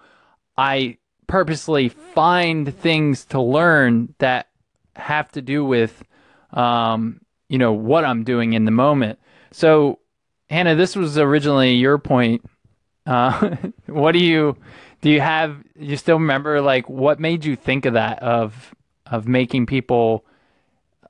I 0.57 0.97
purposely 1.27 1.89
find 1.89 2.73
things 2.77 3.25
to 3.25 3.41
learn 3.41 4.13
that 4.19 4.47
have 4.95 5.31
to 5.33 5.41
do 5.41 5.65
with, 5.65 6.03
um, 6.51 7.21
you 7.49 7.57
know, 7.57 7.73
what 7.73 8.05
I'm 8.05 8.23
doing 8.23 8.53
in 8.53 8.65
the 8.65 8.71
moment. 8.71 9.19
So, 9.51 9.99
Hannah, 10.53 10.75
this 10.75 10.95
was 10.95 11.17
originally 11.17 11.73
your 11.73 11.97
point. 11.97 12.45
Uh, 13.07 13.55
what 13.87 14.11
do 14.11 14.19
you 14.19 14.55
do? 15.01 15.09
You 15.09 15.19
have 15.19 15.57
you 15.77 15.97
still 15.97 16.19
remember 16.19 16.61
like 16.61 16.87
what 16.87 17.19
made 17.19 17.43
you 17.43 17.55
think 17.55 17.85
of 17.85 17.93
that 17.93 18.21
of 18.21 18.75
of 19.07 19.27
making 19.27 19.65
people 19.65 20.23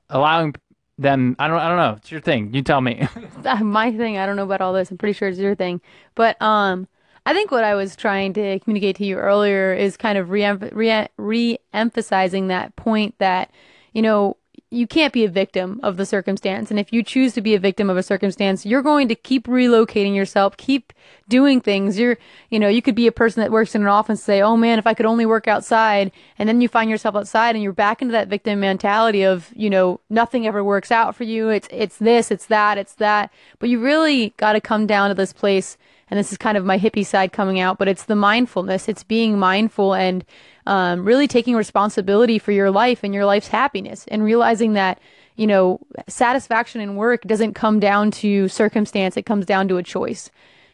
allowing 0.08 0.54
them 0.96 1.36
I 1.38 1.48
don't 1.48 1.58
I 1.58 1.68
don't 1.68 1.76
know. 1.76 1.96
It's 1.98 2.10
your 2.10 2.22
thing. 2.22 2.54
You 2.54 2.62
tell 2.62 2.80
me. 2.80 3.06
My 3.60 3.92
thing, 3.92 4.16
I 4.16 4.24
don't 4.24 4.36
know 4.36 4.44
about 4.44 4.62
all 4.62 4.72
this. 4.72 4.90
I'm 4.90 4.96
pretty 4.96 5.12
sure 5.12 5.28
it's 5.28 5.38
your 5.38 5.54
thing. 5.54 5.82
But 6.14 6.40
um 6.40 6.88
I 7.26 7.34
think 7.34 7.50
what 7.50 7.64
I 7.64 7.74
was 7.74 7.96
trying 7.96 8.32
to 8.34 8.58
communicate 8.60 8.96
to 8.96 9.04
you 9.04 9.16
earlier 9.16 9.74
is 9.74 9.98
kind 9.98 10.16
of 10.16 10.30
re-emphasizing 10.30 12.44
re- 12.44 12.48
that 12.48 12.76
point 12.76 13.14
that, 13.18 13.50
you 13.92 14.00
know, 14.02 14.36
you 14.74 14.86
can't 14.86 15.12
be 15.12 15.24
a 15.24 15.28
victim 15.28 15.80
of 15.82 15.96
the 15.96 16.06
circumstance. 16.06 16.70
And 16.70 16.80
if 16.80 16.92
you 16.92 17.02
choose 17.02 17.32
to 17.34 17.40
be 17.40 17.54
a 17.54 17.58
victim 17.58 17.88
of 17.88 17.96
a 17.96 18.02
circumstance, 18.02 18.66
you're 18.66 18.82
going 18.82 19.08
to 19.08 19.14
keep 19.14 19.46
relocating 19.46 20.14
yourself, 20.14 20.56
keep 20.56 20.92
doing 21.28 21.60
things. 21.60 21.98
You're, 21.98 22.18
you 22.50 22.58
know, 22.58 22.68
you 22.68 22.82
could 22.82 22.94
be 22.94 23.06
a 23.06 23.12
person 23.12 23.40
that 23.40 23.52
works 23.52 23.74
in 23.74 23.82
an 23.82 23.88
office 23.88 24.08
and 24.08 24.18
say, 24.18 24.42
oh 24.42 24.56
man, 24.56 24.78
if 24.78 24.86
I 24.86 24.94
could 24.94 25.06
only 25.06 25.26
work 25.26 25.48
outside. 25.48 26.12
And 26.38 26.48
then 26.48 26.60
you 26.60 26.68
find 26.68 26.90
yourself 26.90 27.14
outside 27.14 27.54
and 27.54 27.62
you're 27.62 27.72
back 27.72 28.02
into 28.02 28.12
that 28.12 28.28
victim 28.28 28.60
mentality 28.60 29.22
of, 29.22 29.50
you 29.54 29.70
know, 29.70 30.00
nothing 30.10 30.46
ever 30.46 30.62
works 30.64 30.90
out 30.90 31.14
for 31.14 31.24
you. 31.24 31.48
It's, 31.48 31.68
it's 31.70 31.98
this, 31.98 32.30
it's 32.30 32.46
that, 32.46 32.78
it's 32.78 32.94
that. 32.94 33.32
But 33.58 33.68
you 33.68 33.80
really 33.80 34.34
got 34.36 34.54
to 34.54 34.60
come 34.60 34.86
down 34.86 35.08
to 35.08 35.14
this 35.14 35.32
place 35.32 35.76
and 36.10 36.18
this 36.18 36.32
is 36.32 36.38
kind 36.38 36.56
of 36.56 36.64
my 36.64 36.78
hippie 36.78 37.06
side 37.06 37.32
coming 37.32 37.60
out, 37.60 37.78
but 37.78 37.88
it's 37.88 38.04
the 38.04 38.16
mindfulness. 38.16 38.88
It's 38.88 39.02
being 39.02 39.38
mindful 39.38 39.94
and 39.94 40.24
um, 40.66 41.04
really 41.04 41.28
taking 41.28 41.54
responsibility 41.54 42.38
for 42.38 42.52
your 42.52 42.70
life 42.70 43.04
and 43.04 43.14
your 43.14 43.24
life's 43.24 43.48
happiness 43.48 44.04
and 44.08 44.22
realizing 44.22 44.74
that, 44.74 45.00
you 45.36 45.46
know, 45.46 45.80
satisfaction 46.08 46.80
in 46.80 46.96
work 46.96 47.22
doesn't 47.22 47.54
come 47.54 47.80
down 47.80 48.10
to 48.10 48.48
circumstance. 48.48 49.16
It 49.16 49.26
comes 49.26 49.46
down 49.46 49.68
to 49.68 49.76
a 49.76 49.82
choice. 49.82 50.30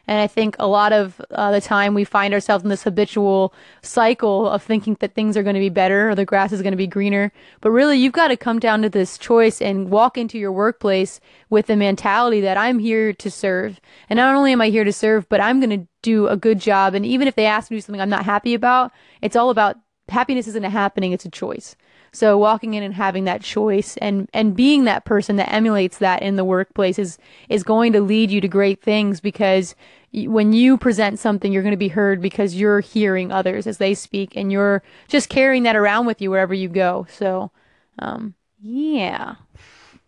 And 0.07 0.19
I 0.19 0.27
think 0.27 0.55
a 0.59 0.67
lot 0.67 0.93
of 0.93 1.21
uh, 1.31 1.51
the 1.51 1.61
time 1.61 1.93
we 1.93 2.03
find 2.03 2.33
ourselves 2.33 2.63
in 2.63 2.69
this 2.69 2.83
habitual 2.83 3.53
cycle 3.81 4.49
of 4.49 4.63
thinking 4.63 4.97
that 4.99 5.13
things 5.13 5.37
are 5.37 5.43
going 5.43 5.53
to 5.53 5.59
be 5.59 5.69
better 5.69 6.09
or 6.09 6.15
the 6.15 6.25
grass 6.25 6.51
is 6.51 6.61
going 6.61 6.71
to 6.71 6.77
be 6.77 6.87
greener. 6.87 7.31
But 7.61 7.71
really, 7.71 7.97
you've 7.97 8.13
got 8.13 8.29
to 8.29 8.37
come 8.37 8.59
down 8.59 8.81
to 8.81 8.89
this 8.89 9.17
choice 9.17 9.61
and 9.61 9.89
walk 9.89 10.17
into 10.17 10.37
your 10.37 10.51
workplace 10.51 11.19
with 11.49 11.67
the 11.67 11.75
mentality 11.75 12.41
that 12.41 12.57
I'm 12.57 12.79
here 12.79 13.13
to 13.13 13.31
serve. 13.31 13.79
And 14.09 14.17
not 14.17 14.35
only 14.35 14.51
am 14.51 14.61
I 14.61 14.69
here 14.69 14.83
to 14.83 14.93
serve, 14.93 15.29
but 15.29 15.41
I'm 15.41 15.59
going 15.59 15.81
to 15.81 15.87
do 16.01 16.27
a 16.27 16.37
good 16.37 16.59
job. 16.59 16.95
And 16.95 17.05
even 17.05 17.27
if 17.27 17.35
they 17.35 17.45
ask 17.45 17.69
me 17.69 17.77
to 17.77 17.81
do 17.81 17.85
something 17.85 18.01
I'm 18.01 18.09
not 18.09 18.25
happy 18.25 18.53
about, 18.53 18.91
it's 19.21 19.35
all 19.35 19.49
about 19.49 19.77
happiness 20.09 20.47
isn't 20.47 20.65
a 20.65 20.69
happening, 20.69 21.11
it's 21.11 21.25
a 21.25 21.29
choice. 21.29 21.75
So 22.13 22.37
walking 22.37 22.73
in 22.73 22.83
and 22.83 22.93
having 22.93 23.23
that 23.23 23.41
choice 23.41 23.95
and, 23.97 24.29
and 24.33 24.55
being 24.55 24.83
that 24.83 25.05
person 25.05 25.37
that 25.37 25.51
emulates 25.51 25.99
that 25.99 26.21
in 26.21 26.35
the 26.35 26.43
workplace 26.43 26.99
is, 26.99 27.17
is 27.47 27.63
going 27.63 27.93
to 27.93 28.01
lead 28.01 28.31
you 28.31 28.41
to 28.41 28.47
great 28.49 28.81
things 28.81 29.21
because 29.21 29.75
when 30.13 30.51
you 30.51 30.77
present 30.77 31.19
something, 31.19 31.53
you're 31.53 31.63
going 31.63 31.71
to 31.71 31.77
be 31.77 31.87
heard 31.87 32.21
because 32.21 32.55
you're 32.55 32.81
hearing 32.81 33.31
others 33.31 33.65
as 33.65 33.77
they 33.77 33.93
speak 33.93 34.35
and 34.35 34.51
you're 34.51 34.83
just 35.07 35.29
carrying 35.29 35.63
that 35.63 35.77
around 35.77 36.05
with 36.05 36.21
you 36.21 36.29
wherever 36.29 36.53
you 36.53 36.67
go. 36.67 37.07
So, 37.09 37.51
um, 37.99 38.33
yeah. 38.61 39.35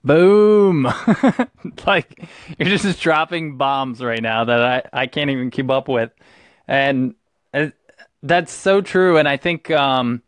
Boom. 0.03 0.83
like 1.87 2.27
you're 2.57 2.67
just 2.69 2.99
dropping 2.99 3.55
bombs 3.55 4.03
right 4.03 4.21
now 4.21 4.43
that 4.43 4.89
I, 4.93 5.03
I 5.03 5.07
can't 5.07 5.29
even 5.29 5.49
keep 5.51 5.69
up 5.69 5.87
with. 5.87 6.11
And 6.67 7.15
uh, 7.53 7.67
that's 8.21 8.51
so 8.51 8.81
true. 8.81 9.15
And 9.17 9.27
I 9.27 9.37
think, 9.37 9.71
um, 9.71 10.21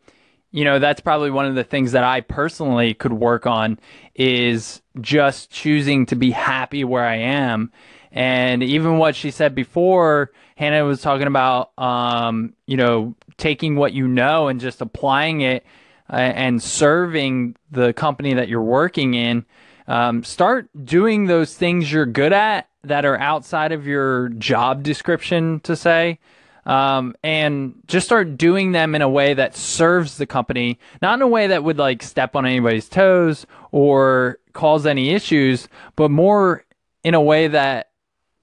you 0.56 0.64
know, 0.64 0.78
that's 0.78 1.02
probably 1.02 1.30
one 1.30 1.44
of 1.44 1.54
the 1.54 1.64
things 1.64 1.92
that 1.92 2.02
I 2.02 2.22
personally 2.22 2.94
could 2.94 3.12
work 3.12 3.46
on 3.46 3.78
is 4.14 4.80
just 5.02 5.50
choosing 5.50 6.06
to 6.06 6.16
be 6.16 6.30
happy 6.30 6.82
where 6.82 7.04
I 7.04 7.16
am. 7.16 7.70
And 8.10 8.62
even 8.62 8.96
what 8.96 9.14
she 9.14 9.30
said 9.30 9.54
before, 9.54 10.32
Hannah 10.56 10.86
was 10.86 11.02
talking 11.02 11.26
about, 11.26 11.78
um, 11.78 12.54
you 12.64 12.78
know, 12.78 13.14
taking 13.36 13.76
what 13.76 13.92
you 13.92 14.08
know 14.08 14.48
and 14.48 14.58
just 14.58 14.80
applying 14.80 15.42
it 15.42 15.62
uh, 16.10 16.16
and 16.16 16.62
serving 16.62 17.56
the 17.70 17.92
company 17.92 18.32
that 18.32 18.48
you're 18.48 18.62
working 18.62 19.12
in. 19.12 19.44
Um, 19.86 20.24
start 20.24 20.70
doing 20.86 21.26
those 21.26 21.54
things 21.54 21.92
you're 21.92 22.06
good 22.06 22.32
at 22.32 22.66
that 22.82 23.04
are 23.04 23.18
outside 23.20 23.72
of 23.72 23.86
your 23.86 24.30
job 24.30 24.82
description, 24.82 25.60
to 25.60 25.76
say 25.76 26.18
um, 26.66 27.14
and 27.22 27.74
just 27.86 28.06
start 28.06 28.36
doing 28.36 28.72
them 28.72 28.94
in 28.94 29.00
a 29.00 29.08
way 29.08 29.34
that 29.34 29.56
serves 29.56 30.18
the 30.18 30.26
company, 30.26 30.78
not 31.00 31.14
in 31.14 31.22
a 31.22 31.28
way 31.28 31.46
that 31.46 31.64
would 31.64 31.78
like 31.78 32.02
step 32.02 32.34
on 32.34 32.44
anybody's 32.44 32.88
toes 32.88 33.46
or 33.70 34.38
cause 34.52 34.84
any 34.84 35.10
issues, 35.10 35.68
but 35.94 36.10
more 36.10 36.64
in 37.04 37.14
a 37.14 37.20
way 37.20 37.46
that 37.46 37.90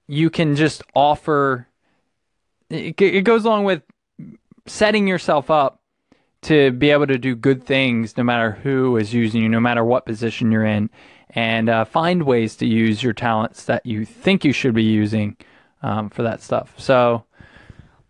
you 0.06 0.30
can 0.30 0.56
just 0.56 0.82
offer. 0.94 1.68
It, 2.70 3.00
it 3.00 3.24
goes 3.24 3.44
along 3.44 3.64
with 3.64 3.82
setting 4.66 5.06
yourself 5.06 5.50
up 5.50 5.82
to 6.42 6.72
be 6.72 6.90
able 6.90 7.06
to 7.06 7.18
do 7.18 7.34
good 7.34 7.64
things 7.64 8.16
no 8.16 8.24
matter 8.24 8.52
who 8.52 8.96
is 8.96 9.12
using 9.12 9.42
you, 9.42 9.48
no 9.48 9.60
matter 9.60 9.84
what 9.84 10.06
position 10.06 10.50
you're 10.50 10.64
in, 10.64 10.88
and 11.30 11.68
uh, 11.68 11.84
find 11.84 12.22
ways 12.22 12.56
to 12.56 12.66
use 12.66 13.02
your 13.02 13.12
talents 13.12 13.64
that 13.64 13.84
you 13.84 14.06
think 14.06 14.44
you 14.44 14.52
should 14.52 14.74
be 14.74 14.82
using 14.82 15.36
um, 15.82 16.08
for 16.08 16.22
that 16.22 16.40
stuff. 16.40 16.74
So, 16.78 17.24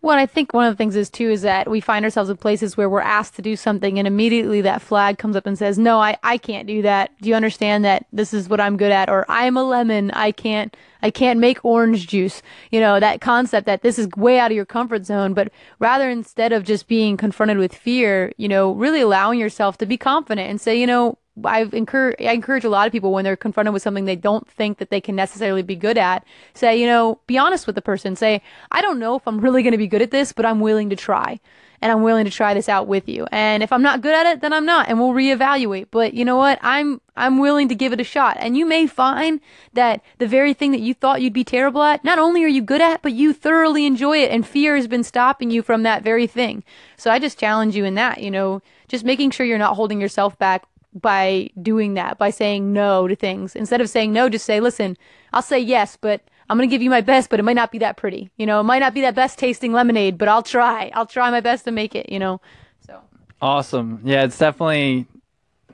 well, 0.05 0.19
I 0.19 0.27
think 0.27 0.53
one 0.53 0.67
of 0.67 0.71
the 0.71 0.77
things 0.77 0.95
is 0.95 1.09
too 1.09 1.31
is 1.31 1.41
that 1.41 1.67
we 1.67 1.81
find 1.81 2.05
ourselves 2.05 2.29
in 2.29 2.37
places 2.37 2.77
where 2.77 2.87
we're 2.87 3.01
asked 3.01 3.35
to 3.37 3.41
do 3.41 3.55
something 3.55 3.97
and 3.97 4.07
immediately 4.07 4.61
that 4.61 4.83
flag 4.83 5.17
comes 5.17 5.35
up 5.35 5.47
and 5.47 5.57
says, 5.57 5.79
No, 5.79 5.99
I, 5.99 6.15
I 6.21 6.37
can't 6.37 6.67
do 6.67 6.83
that. 6.83 7.09
Do 7.21 7.29
you 7.29 7.33
understand 7.33 7.83
that 7.85 8.05
this 8.13 8.31
is 8.31 8.47
what 8.47 8.61
I'm 8.61 8.77
good 8.77 8.91
at? 8.91 9.09
Or 9.09 9.25
I'm 9.27 9.57
a 9.57 9.63
lemon. 9.63 10.11
I 10.11 10.31
can't 10.31 10.77
I 11.01 11.09
can't 11.09 11.39
make 11.39 11.65
orange 11.65 12.05
juice. 12.05 12.43
You 12.69 12.81
know, 12.81 12.99
that 12.99 13.19
concept 13.19 13.65
that 13.65 13.81
this 13.81 13.97
is 13.97 14.07
way 14.15 14.37
out 14.37 14.51
of 14.51 14.55
your 14.55 14.63
comfort 14.63 15.07
zone. 15.07 15.33
But 15.33 15.51
rather 15.79 16.07
instead 16.07 16.53
of 16.53 16.65
just 16.65 16.87
being 16.87 17.17
confronted 17.17 17.57
with 17.57 17.73
fear, 17.73 18.31
you 18.37 18.47
know, 18.47 18.73
really 18.73 19.01
allowing 19.01 19.39
yourself 19.39 19.79
to 19.79 19.87
be 19.87 19.97
confident 19.97 20.47
and 20.47 20.61
say, 20.61 20.79
you 20.79 20.85
know, 20.85 21.17
I've 21.43 21.73
encourage 21.73 22.15
I 22.19 22.31
encourage 22.31 22.63
a 22.63 22.69
lot 22.69 22.87
of 22.87 22.93
people 22.93 23.11
when 23.11 23.25
they're 23.25 23.35
confronted 23.35 23.73
with 23.73 23.81
something 23.81 24.05
they 24.05 24.15
don't 24.15 24.47
think 24.47 24.77
that 24.77 24.89
they 24.89 25.01
can 25.01 25.15
necessarily 25.15 25.63
be 25.63 25.75
good 25.75 25.97
at, 25.97 26.25
say, 26.53 26.79
you 26.79 26.87
know, 26.87 27.19
be 27.27 27.37
honest 27.37 27.67
with 27.67 27.75
the 27.75 27.81
person. 27.81 28.15
Say, 28.15 28.41
I 28.71 28.81
don't 28.81 28.99
know 28.99 29.15
if 29.15 29.27
I'm 29.27 29.41
really 29.41 29.61
going 29.61 29.73
to 29.73 29.77
be 29.77 29.87
good 29.87 30.01
at 30.01 30.11
this, 30.11 30.31
but 30.31 30.45
I'm 30.45 30.59
willing 30.59 30.89
to 30.91 30.95
try. 30.95 31.39
And 31.81 31.91
I'm 31.91 32.03
willing 32.03 32.23
to 32.23 32.31
try 32.31 32.53
this 32.53 32.69
out 32.69 32.87
with 32.87 33.07
you. 33.09 33.27
And 33.31 33.61
if 33.61 33.71
I'm 33.71 33.81
not 33.81 34.01
good 34.01 34.15
at 34.15 34.25
it, 34.25 34.41
then 34.41 34.53
I'm 34.53 34.65
not 34.65 34.87
and 34.87 34.97
we'll 34.97 35.11
reevaluate. 35.11 35.87
But 35.91 36.13
you 36.13 36.23
know 36.23 36.37
what? 36.37 36.57
I'm 36.61 37.01
I'm 37.17 37.37
willing 37.37 37.67
to 37.67 37.75
give 37.75 37.91
it 37.91 37.99
a 37.99 38.05
shot. 38.05 38.37
And 38.39 38.55
you 38.55 38.65
may 38.65 38.87
find 38.87 39.41
that 39.73 40.01
the 40.17 40.27
very 40.27 40.53
thing 40.53 40.71
that 40.71 40.79
you 40.79 40.93
thought 40.93 41.21
you'd 41.21 41.33
be 41.33 41.43
terrible 41.43 41.83
at, 41.83 42.03
not 42.03 42.17
only 42.17 42.43
are 42.45 42.47
you 42.47 42.61
good 42.61 42.81
at, 42.81 43.01
but 43.01 43.11
you 43.11 43.33
thoroughly 43.33 43.85
enjoy 43.85 44.19
it 44.19 44.31
and 44.31 44.47
fear 44.47 44.75
has 44.77 44.87
been 44.87 45.03
stopping 45.03 45.51
you 45.51 45.61
from 45.61 45.83
that 45.83 46.01
very 46.01 46.27
thing. 46.27 46.63
So 46.95 47.11
I 47.11 47.19
just 47.19 47.37
challenge 47.37 47.75
you 47.75 47.83
in 47.83 47.95
that, 47.95 48.21
you 48.21 48.31
know, 48.31 48.61
just 48.87 49.03
making 49.03 49.31
sure 49.31 49.45
you're 49.45 49.57
not 49.57 49.75
holding 49.75 49.99
yourself 49.99 50.39
back 50.39 50.65
by 50.95 51.49
doing 51.61 51.93
that, 51.95 52.17
by 52.17 52.29
saying 52.29 52.71
no 52.73 53.07
to 53.07 53.15
things. 53.15 53.55
Instead 53.55 53.81
of 53.81 53.89
saying 53.89 54.13
no, 54.13 54.29
just 54.29 54.45
say, 54.45 54.59
listen, 54.59 54.97
I'll 55.33 55.41
say 55.41 55.59
yes, 55.59 55.97
but 55.99 56.21
I'm 56.49 56.57
going 56.57 56.69
to 56.69 56.73
give 56.73 56.81
you 56.81 56.89
my 56.89 57.01
best, 57.01 57.29
but 57.29 57.39
it 57.39 57.43
might 57.43 57.53
not 57.53 57.71
be 57.71 57.79
that 57.79 57.97
pretty. 57.97 58.31
You 58.37 58.45
know, 58.45 58.59
it 58.59 58.63
might 58.63 58.79
not 58.79 58.93
be 58.93 59.01
that 59.01 59.15
best 59.15 59.37
tasting 59.37 59.73
lemonade, 59.73 60.17
but 60.17 60.27
I'll 60.27 60.43
try. 60.43 60.91
I'll 60.93 61.05
try 61.05 61.29
my 61.31 61.41
best 61.41 61.65
to 61.65 61.71
make 61.71 61.95
it, 61.95 62.09
you 62.09 62.19
know. 62.19 62.39
So 62.85 63.01
Awesome. 63.41 64.01
Yeah, 64.03 64.23
it's 64.23 64.37
definitely 64.37 65.07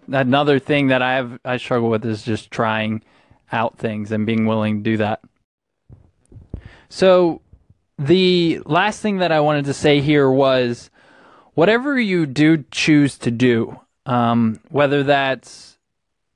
another 0.08 0.60
thing 0.60 0.88
that 0.88 1.02
I 1.02 1.14
have 1.16 1.40
I 1.46 1.58
struggle 1.58 1.90
with 1.90 2.06
is 2.06 2.24
just 2.24 2.52
trying 2.52 3.04
out 3.52 3.78
things 3.78 4.12
and 4.12 4.26
being 4.26 4.46
willing 4.46 4.78
to 4.78 4.84
do 4.84 4.98
that. 4.98 5.22
So 6.90 7.42
the 8.00 8.62
last 8.66 9.02
thing 9.02 9.18
that 9.18 9.32
I 9.32 9.40
wanted 9.42 9.66
to 9.66 9.74
say 9.74 10.02
here 10.02 10.30
was 10.30 10.90
whatever 11.54 12.00
you 12.00 12.26
do 12.26 12.64
choose 12.72 13.18
to 13.20 13.32
do, 13.32 13.80
um, 14.06 14.60
whether 14.70 15.04
that's 15.04 15.72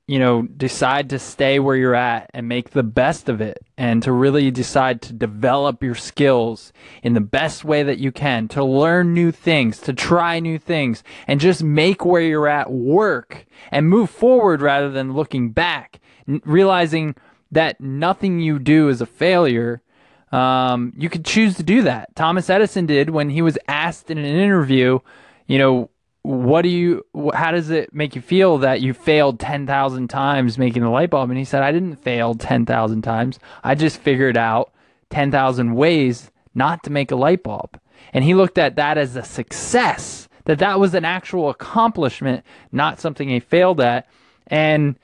you 0.08 0.20
know, 0.20 0.42
decide 0.42 1.10
to 1.10 1.18
stay 1.18 1.58
where 1.58 1.74
you're 1.74 1.94
at 1.94 2.30
and 2.32 2.48
make 2.48 2.70
the 2.70 2.82
best 2.84 3.28
of 3.28 3.40
it 3.40 3.58
and 3.76 4.02
to 4.04 4.12
really 4.12 4.52
decide 4.52 5.02
to 5.02 5.12
develop 5.12 5.82
your 5.82 5.96
skills 5.96 6.72
in 7.02 7.14
the 7.14 7.20
best 7.20 7.64
way 7.64 7.82
that 7.82 7.98
you 7.98 8.12
can, 8.12 8.46
to 8.46 8.62
learn 8.62 9.12
new 9.12 9.32
things, 9.32 9.80
to 9.80 9.92
try 9.92 10.38
new 10.38 10.58
things 10.58 11.02
and 11.26 11.40
just 11.40 11.62
make 11.62 12.04
where 12.04 12.22
you're 12.22 12.46
at 12.46 12.70
work 12.70 13.46
and 13.72 13.88
move 13.88 14.08
forward 14.08 14.62
rather 14.62 14.90
than 14.90 15.12
looking 15.12 15.50
back, 15.50 15.98
n- 16.28 16.40
realizing 16.44 17.16
that 17.50 17.80
nothing 17.80 18.38
you 18.38 18.60
do 18.60 18.88
is 18.88 19.00
a 19.00 19.06
failure. 19.06 19.82
Um, 20.30 20.92
you 20.96 21.08
could 21.08 21.24
choose 21.24 21.56
to 21.56 21.64
do 21.64 21.82
that. 21.82 22.14
Thomas 22.14 22.48
Edison 22.48 22.86
did 22.86 23.10
when 23.10 23.30
he 23.30 23.42
was 23.42 23.58
asked 23.66 24.08
in 24.08 24.18
an 24.18 24.24
interview, 24.24 25.00
you 25.48 25.58
know, 25.58 25.90
what 26.26 26.62
do 26.62 26.68
you 26.68 27.04
how 27.34 27.52
does 27.52 27.70
it 27.70 27.94
make 27.94 28.16
you 28.16 28.20
feel 28.20 28.58
that 28.58 28.80
you 28.80 28.92
failed 28.92 29.38
10,000 29.38 30.08
times 30.08 30.58
making 30.58 30.82
the 30.82 30.90
light 30.90 31.10
bulb? 31.10 31.30
And 31.30 31.38
he 31.38 31.44
said 31.44 31.62
I 31.62 31.70
didn't 31.70 31.96
fail 31.96 32.34
10,000 32.34 33.02
times. 33.02 33.38
I 33.62 33.76
just 33.76 33.98
figured 33.98 34.36
out 34.36 34.72
10,000 35.10 35.74
ways 35.74 36.32
not 36.52 36.82
to 36.82 36.90
make 36.90 37.12
a 37.12 37.16
light 37.16 37.44
bulb. 37.44 37.78
And 38.12 38.24
he 38.24 38.34
looked 38.34 38.58
at 38.58 38.74
that 38.74 38.98
as 38.98 39.14
a 39.14 39.22
success 39.22 40.28
that 40.46 40.58
that 40.58 40.80
was 40.80 40.94
an 40.94 41.04
actual 41.04 41.48
accomplishment 41.48 42.44
not 42.72 42.98
something 42.98 43.28
he 43.28 43.38
failed 43.38 43.80
at. 43.80 44.08
And 44.48 44.96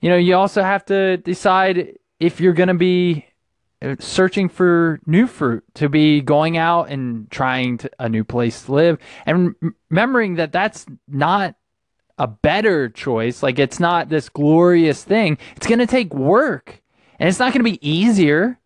you 0.00 0.08
know 0.08 0.16
you 0.16 0.34
also 0.34 0.62
have 0.62 0.86
to 0.86 1.18
decide 1.18 1.98
if 2.20 2.40
you're 2.40 2.54
going 2.54 2.68
to 2.68 2.74
be 2.74 3.26
Uh, 3.82 3.96
searching 3.98 4.48
for 4.48 5.00
new 5.06 5.26
fruit, 5.26 5.64
to 5.72 5.88
be 5.88 6.20
going 6.20 6.58
out 6.58 6.90
and 6.90 7.30
trying 7.30 7.78
to, 7.78 7.90
a 7.98 8.10
new 8.10 8.22
place 8.22 8.64
to 8.64 8.72
live, 8.72 8.98
and 9.24 9.54
remembering 9.90 10.34
that 10.34 10.52
that's 10.52 10.84
not 11.08 11.54
a 12.18 12.26
better 12.26 12.90
choice. 12.90 13.42
Like 13.42 13.58
it's 13.58 13.80
not 13.80 14.10
this 14.10 14.28
glorious 14.28 15.02
thing. 15.02 15.38
It's 15.56 15.66
going 15.66 15.78
to 15.78 15.86
take 15.86 16.12
work, 16.12 16.82
and 17.18 17.26
it's 17.26 17.38
not 17.38 17.54
going 17.54 17.64
to 17.64 17.70
be 17.70 17.88
easier. 17.88 18.58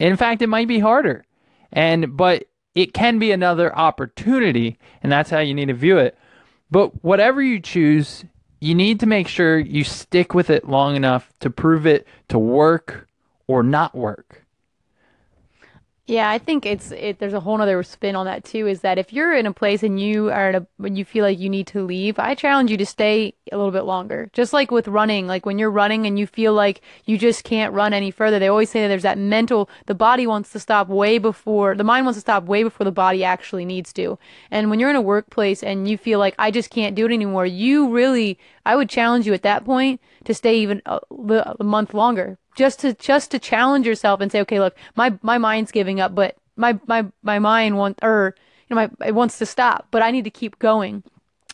In 0.00 0.16
fact, 0.16 0.42
it 0.42 0.48
might 0.48 0.66
be 0.66 0.80
harder. 0.80 1.24
And 1.72 2.16
but 2.16 2.46
it 2.74 2.92
can 2.92 3.20
be 3.20 3.30
another 3.30 3.72
opportunity, 3.72 4.78
and 5.00 5.12
that's 5.12 5.30
how 5.30 5.38
you 5.38 5.54
need 5.54 5.68
to 5.68 5.74
view 5.74 5.98
it. 5.98 6.18
But 6.72 7.04
whatever 7.04 7.40
you 7.40 7.60
choose, 7.60 8.24
you 8.60 8.74
need 8.74 8.98
to 8.98 9.06
make 9.06 9.28
sure 9.28 9.60
you 9.60 9.84
stick 9.84 10.34
with 10.34 10.50
it 10.50 10.68
long 10.68 10.96
enough 10.96 11.32
to 11.38 11.50
prove 11.50 11.86
it 11.86 12.04
to 12.28 12.38
work 12.38 13.08
or 13.46 13.62
not 13.62 13.94
work. 13.94 14.45
Yeah, 16.08 16.30
I 16.30 16.38
think 16.38 16.64
it's 16.64 16.92
it. 16.92 17.18
There's 17.18 17.32
a 17.32 17.40
whole 17.40 17.60
other 17.60 17.82
spin 17.82 18.14
on 18.14 18.26
that 18.26 18.44
too. 18.44 18.68
Is 18.68 18.82
that 18.82 18.96
if 18.96 19.12
you're 19.12 19.34
in 19.34 19.44
a 19.44 19.52
place 19.52 19.82
and 19.82 19.98
you 19.98 20.30
are 20.30 20.50
in 20.50 20.54
a 20.54 20.66
when 20.76 20.94
you 20.94 21.04
feel 21.04 21.24
like 21.24 21.40
you 21.40 21.50
need 21.50 21.66
to 21.68 21.82
leave, 21.82 22.16
I 22.20 22.36
challenge 22.36 22.70
you 22.70 22.76
to 22.76 22.86
stay 22.86 23.34
a 23.50 23.56
little 23.56 23.72
bit 23.72 23.82
longer. 23.82 24.30
Just 24.32 24.52
like 24.52 24.70
with 24.70 24.86
running, 24.86 25.26
like 25.26 25.44
when 25.44 25.58
you're 25.58 25.70
running 25.70 26.06
and 26.06 26.16
you 26.16 26.28
feel 26.28 26.52
like 26.52 26.80
you 27.06 27.18
just 27.18 27.42
can't 27.42 27.74
run 27.74 27.92
any 27.92 28.12
further, 28.12 28.38
they 28.38 28.46
always 28.46 28.70
say 28.70 28.82
that 28.82 28.88
there's 28.88 29.02
that 29.02 29.18
mental. 29.18 29.68
The 29.86 29.96
body 29.96 30.28
wants 30.28 30.52
to 30.52 30.60
stop 30.60 30.86
way 30.86 31.18
before 31.18 31.74
the 31.74 31.82
mind 31.82 32.06
wants 32.06 32.18
to 32.18 32.20
stop 32.20 32.44
way 32.44 32.62
before 32.62 32.84
the 32.84 32.92
body 32.92 33.24
actually 33.24 33.64
needs 33.64 33.92
to. 33.94 34.16
And 34.52 34.70
when 34.70 34.78
you're 34.78 34.90
in 34.90 34.96
a 34.96 35.00
workplace 35.00 35.60
and 35.60 35.88
you 35.90 35.98
feel 35.98 36.20
like 36.20 36.36
I 36.38 36.52
just 36.52 36.70
can't 36.70 36.94
do 36.94 37.06
it 37.06 37.12
anymore, 37.12 37.46
you 37.46 37.90
really, 37.92 38.38
I 38.64 38.76
would 38.76 38.88
challenge 38.88 39.26
you 39.26 39.34
at 39.34 39.42
that 39.42 39.64
point 39.64 40.00
to 40.24 40.34
stay 40.34 40.56
even 40.58 40.82
a, 40.86 41.00
a 41.58 41.64
month 41.64 41.94
longer 41.94 42.38
just 42.56 42.80
to 42.80 42.94
just 42.94 43.30
to 43.30 43.38
challenge 43.38 43.86
yourself 43.86 44.20
and 44.20 44.32
say, 44.32 44.40
okay, 44.40 44.58
look, 44.58 44.76
my 44.96 45.16
my 45.22 45.38
mind's 45.38 45.70
giving 45.70 46.00
up, 46.00 46.14
but 46.14 46.36
my 46.56 46.78
my 46.86 47.06
my 47.22 47.38
mind 47.38 47.76
wants 47.76 48.00
or 48.02 48.34
you 48.68 48.74
know 48.74 48.82
my 48.82 49.06
it 49.06 49.14
wants 49.14 49.38
to 49.38 49.46
stop, 49.46 49.86
but 49.90 50.02
I 50.02 50.10
need 50.10 50.24
to 50.24 50.30
keep 50.30 50.58
going 50.58 51.04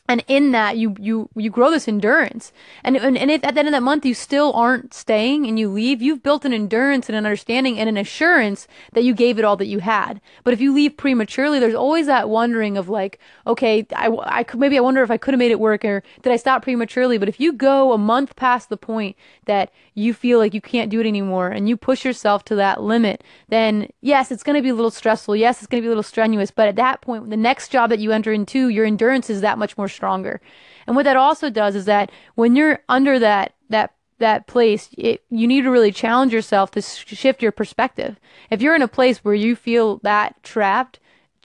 and 0.09 0.25
in 0.27 0.51
that 0.51 0.77
you 0.77 0.95
you 0.99 1.29
you 1.37 1.49
grow 1.49 1.71
this 1.71 1.87
endurance. 1.87 2.53
And 2.83 2.97
and, 2.97 3.17
and 3.17 3.31
if 3.31 3.45
at 3.45 3.55
the 3.55 3.61
end 3.61 3.69
of 3.69 3.73
that 3.73 3.83
month 3.83 4.05
you 4.05 4.15
still 4.15 4.53
aren't 4.53 4.93
staying 4.93 5.47
and 5.47 5.59
you 5.59 5.69
leave 5.69 6.03
you've 6.03 6.25
built 6.25 6.45
an 6.45 6.53
endurance 6.53 7.09
and 7.09 7.17
an 7.17 7.25
understanding 7.25 7.79
and 7.79 7.89
an 7.89 7.97
assurance 7.97 8.67
that 8.93 9.05
you 9.05 9.15
gave 9.15 9.39
it 9.39 9.45
all 9.45 9.57
that 9.57 9.67
you 9.67 9.79
had. 9.79 10.21
But 10.43 10.55
if 10.55 10.61
you 10.61 10.75
leave 10.75 10.97
prematurely 10.97 11.61
there's 11.61 11.75
always 11.75 12.07
that 12.07 12.29
wondering 12.29 12.77
of 12.77 12.89
like 12.89 13.21
okay 13.47 13.87
i, 13.95 14.11
I 14.25 14.43
could 14.43 14.59
maybe 14.59 14.77
i 14.77 14.81
wonder 14.81 15.03
if 15.03 15.11
i 15.11 15.17
could 15.17 15.35
have 15.35 15.39
made 15.39 15.53
it 15.53 15.61
work 15.61 15.85
or 15.85 16.03
did 16.23 16.33
i 16.33 16.37
stop 16.37 16.63
prematurely? 16.63 17.17
But 17.17 17.29
if 17.29 17.39
you 17.39 17.53
go 17.53 17.93
a 17.93 17.99
month 17.99 18.35
past 18.35 18.71
the 18.71 18.77
point 18.77 19.17
that 19.45 19.73
you 19.95 20.15
feel 20.15 20.39
like 20.39 20.53
you 20.53 20.61
can't 20.61 20.91
do 20.91 21.01
it 21.01 21.07
anymore 21.07 21.49
and 21.49 21.69
you 21.69 21.77
push 21.77 22.05
yourself 22.05 22.45
to 22.47 22.57
that 22.57 22.83
limit 22.83 23.23
then 23.49 23.89
yes 24.01 24.33
it's 24.33 24.43
going 24.43 24.57
to 24.57 24.63
be 24.63 24.71
a 24.71 24.75
little 24.75 24.91
stressful. 24.91 25.37
Yes 25.37 25.59
it's 25.59 25.69
going 25.69 25.81
to 25.81 25.85
be 25.85 25.89
a 25.89 25.91
little 25.91 26.03
strenuous. 26.03 26.51
But 26.51 26.69
at 26.69 26.77
that 26.77 27.03
point 27.03 27.31
the 27.31 27.37
next 27.37 27.69
job 27.69 27.91
that 27.91 28.01
you 28.01 28.11
enter 28.11 28.33
into 28.33 28.69
your 28.69 28.85
endurance 28.85 29.31
is 29.31 29.43
that 29.43 29.59
much 29.59 29.79
more 29.79 29.89
stronger. 29.93 30.41
And 30.87 30.97
what 30.97 31.05
that 31.05 31.17
also 31.17 31.51
does 31.51 31.77
is 31.77 31.85
that 31.85 32.11
when 32.35 32.57
you're 32.57 32.81
under 32.89 33.19
that 33.19 33.55
that 33.71 33.95
that 34.19 34.47
place, 34.47 34.89
it, 34.97 35.23
you 35.31 35.47
need 35.47 35.63
to 35.63 35.71
really 35.71 35.93
challenge 35.93 36.33
yourself 36.33 36.71
to 36.73 36.83
shift 36.83 37.43
your 37.43 37.53
perspective. 37.53 38.19
If 38.51 38.63
you're 38.63 38.77
in 38.77 38.83
a 38.83 38.89
place 38.89 39.19
where 39.19 39.35
you 39.35 39.57
feel 39.57 39.99
that 40.05 40.41
trapped, 40.43 41.01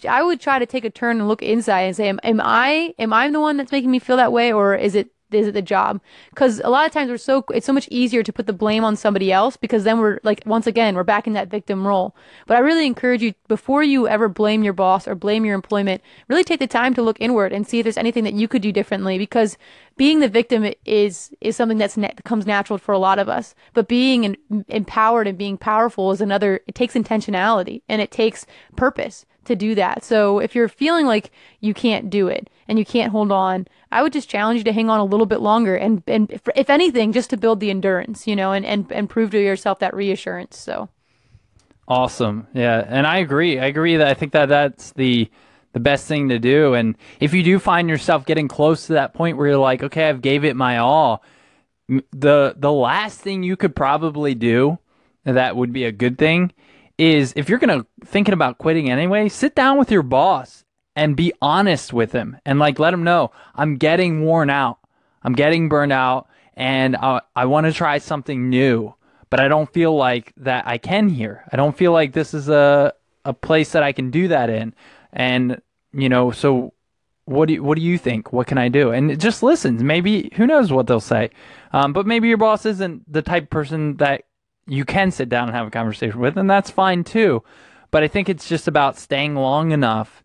I 0.07 0.21
would 0.21 0.39
try 0.39 0.60
to 0.60 0.65
take 0.65 0.86
a 0.86 0.89
turn 0.89 1.19
and 1.19 1.27
look 1.27 1.41
inside 1.41 1.81
and 1.81 1.95
say, 1.95 2.07
am, 2.07 2.19
am 2.23 2.39
I 2.41 2.93
am 2.99 3.13
I 3.13 3.29
the 3.29 3.41
one 3.41 3.57
that's 3.57 3.71
making 3.71 3.91
me 3.91 3.99
feel 3.99 4.17
that 4.17 4.31
way, 4.31 4.53
or 4.53 4.75
is 4.75 4.95
it 4.95 5.10
is 5.32 5.48
it 5.48 5.54
the 5.54 5.62
job? 5.62 6.00
Because 6.30 6.60
a 6.63 6.70
lot 6.70 6.86
of 6.86 6.92
times 6.92 7.10
we're 7.10 7.18
so 7.18 7.44
it's 7.54 7.66
so 7.66 7.74
much 7.74 7.88
easier 7.90 8.24
to 8.24 8.34
put 8.34 8.48
the 8.48 8.54
blame 8.54 8.84
on 8.84 8.96
somebody 8.96 9.32
else 9.32 9.58
because 9.58 9.84
then 9.84 10.00
we're 10.00 10.20
like 10.24 10.42
once 10.46 10.68
again 10.68 10.96
we're 10.96 11.04
back 11.04 11.28
in 11.28 11.34
that 11.34 11.50
victim 11.50 11.86
role. 11.86 12.16
But 12.46 12.58
I 12.58 12.60
really 12.62 12.86
encourage 12.86 13.22
you 13.22 13.34
before 13.48 13.84
you 13.84 14.08
ever 14.08 14.30
blame 14.30 14.63
your 14.63 14.74
boss 14.74 15.08
or 15.08 15.16
blame 15.16 15.46
your 15.46 15.56
employment, 15.56 16.02
really 16.28 16.44
take 16.44 16.60
the 16.60 16.68
time 16.68 16.94
to 16.94 17.02
look 17.02 17.18
inward 17.20 17.52
and 17.52 17.68
see 17.68 17.80
if 17.80 17.84
there's 17.84 17.98
anything 17.98 18.24
that 18.24 18.34
you 18.34 18.48
could 18.48 18.62
do 18.62 18.72
differently. 18.72 19.18
Because 19.18 19.58
being 19.98 20.20
the 20.20 20.30
victim 20.30 20.72
is 20.86 21.32
is 21.42 21.56
something 21.56 21.78
that's 21.78 21.96
that 21.96 22.24
comes 22.24 22.46
natural 22.46 22.78
for 22.78 22.94
a 22.94 23.00
lot 23.00 23.20
of 23.20 23.28
us. 23.28 23.56
But 23.74 23.88
being 23.88 24.24
in, 24.24 24.66
empowered 24.68 25.28
and 25.28 25.38
being 25.38 25.58
powerful 25.58 26.12
is 26.12 26.22
another. 26.22 26.62
It 26.68 26.76
takes 26.76 26.94
intentionality 26.94 27.82
and 27.90 28.02
it 28.02 28.12
takes 28.12 28.46
purpose 28.76 29.26
to 29.47 29.55
do 29.55 29.75
that. 29.75 30.03
So 30.03 30.39
if 30.39 30.55
you're 30.55 30.67
feeling 30.67 31.05
like 31.05 31.31
you 31.60 31.73
can't 31.73 32.10
do 32.10 32.27
it 32.27 32.49
and 32.67 32.77
you 32.77 32.86
can't 32.86 33.12
hold 33.12 33.31
on, 33.31 33.67
I 33.91 34.03
would 34.03 34.13
just 34.13 34.29
challenge 34.29 34.60
you 34.60 34.63
to 34.65 34.73
hang 34.73 34.89
on 34.89 34.99
a 34.99 35.05
little 35.05 35.25
bit 35.25 35.41
longer 35.41 35.75
and, 35.75 36.03
and 36.07 36.31
if, 36.31 36.47
if 36.55 36.69
anything, 36.69 37.13
just 37.13 37.29
to 37.31 37.38
build 37.38 37.60
the 37.60 37.69
endurance, 37.69 38.27
you 38.27 38.36
know, 38.36 38.51
and, 38.51 38.65
and, 38.65 38.91
and 38.91 39.10
prove 39.10 39.31
to 39.31 39.41
yourself 39.41 39.79
that 39.79 39.95
reassurance. 39.95 40.57
So 40.57 40.89
awesome. 41.88 42.47
Yeah. 42.53 42.83
And 42.88 43.07
I 43.07 43.17
agree. 43.17 43.60
I 43.60 43.65
agree 43.65 43.97
that 43.97 44.07
I 44.07 44.13
think 44.13 44.33
that 44.33 44.49
that's 44.49 44.91
the, 44.93 45.29
the 45.73 45.79
best 45.79 46.07
thing 46.07 46.29
to 46.29 46.39
do. 46.39 46.73
And 46.73 46.95
if 47.19 47.33
you 47.33 47.43
do 47.43 47.60
find 47.60 47.89
yourself 47.89 48.25
getting 48.25 48.47
close 48.47 48.88
to 48.88 48.93
that 48.93 49.13
point 49.13 49.38
where 49.38 49.47
you're 49.47 49.57
like, 49.57 49.83
okay, 49.83 50.10
I've 50.10 50.21
gave 50.21 50.43
it 50.43 50.55
my 50.55 50.77
all, 50.77 51.23
the, 51.88 52.55
the 52.57 52.71
last 52.71 53.21
thing 53.21 53.43
you 53.43 53.55
could 53.55 53.75
probably 53.75 54.36
do 54.36 54.79
that 55.23 55.55
would 55.55 55.71
be 55.71 55.86
a 55.86 55.91
good 55.91 56.17
thing 56.17 56.51
is 56.97 57.33
if 57.36 57.49
you're 57.49 57.60
gonna 57.60 57.86
thinking 58.05 58.33
about 58.33 58.57
quitting 58.57 58.89
anyway, 58.89 59.29
sit 59.29 59.55
down 59.55 59.77
with 59.77 59.91
your 59.91 60.03
boss 60.03 60.65
and 60.95 61.15
be 61.15 61.31
honest 61.41 61.93
with 61.93 62.12
him 62.12 62.38
and 62.45 62.60
like 62.60 62.79
let 62.79 62.93
him 62.93 63.03
know 63.03 63.31
I'm 63.55 63.75
getting 63.75 64.23
worn 64.25 64.49
out, 64.49 64.79
I'm 65.21 65.33
getting 65.33 65.69
burned 65.69 65.93
out, 65.93 66.27
and 66.55 66.95
I, 66.95 67.21
I 67.36 67.45
want 67.45 67.67
to 67.67 67.73
try 67.73 67.99
something 67.99 68.49
new, 68.49 68.95
but 69.29 69.39
I 69.39 69.47
don't 69.47 69.71
feel 69.71 69.95
like 69.95 70.33
that 70.38 70.67
I 70.67 70.79
can 70.79 71.10
here. 71.10 71.43
I 71.51 71.55
don't 71.55 71.77
feel 71.77 71.91
like 71.91 72.13
this 72.13 72.33
is 72.33 72.49
a 72.49 72.93
a 73.23 73.33
place 73.33 73.73
that 73.73 73.83
I 73.83 73.91
can 73.91 74.10
do 74.10 74.29
that 74.29 74.49
in, 74.49 74.73
and 75.13 75.62
you 75.93 76.10
know, 76.10 76.31
so 76.31 76.73
what 77.25 77.47
do 77.47 77.55
you, 77.55 77.63
what 77.63 77.75
do 77.75 77.83
you 77.83 77.97
think? 77.97 78.31
What 78.31 78.47
can 78.47 78.57
I 78.57 78.69
do? 78.69 78.91
And 78.91 79.19
just 79.19 79.43
listens. 79.43 79.83
Maybe 79.83 80.31
who 80.36 80.47
knows 80.47 80.71
what 80.71 80.88
they'll 80.88 80.99
say, 80.99 81.29
um, 81.73 81.93
but 81.93 82.07
maybe 82.07 82.27
your 82.27 82.38
boss 82.38 82.65
isn't 82.65 83.12
the 83.12 83.21
type 83.21 83.49
person 83.49 83.97
that 83.97 84.23
you 84.67 84.86
can 84.86 85.12
sit 85.12 85.30
down 85.30 85.47
and 85.47 85.56
have 85.56 85.67
a 85.67 85.71
conversation 85.71 86.19
with, 86.19 86.38
and 86.38 86.49
that's 86.49 86.69
fine 86.69 87.03
too. 87.03 87.43
But 87.91 88.03
I 88.03 88.08
think 88.08 88.30
it's 88.30 88.49
just 88.49 88.67
about 88.67 88.97
staying 88.97 89.36
long 89.36 89.71
enough 89.71 90.23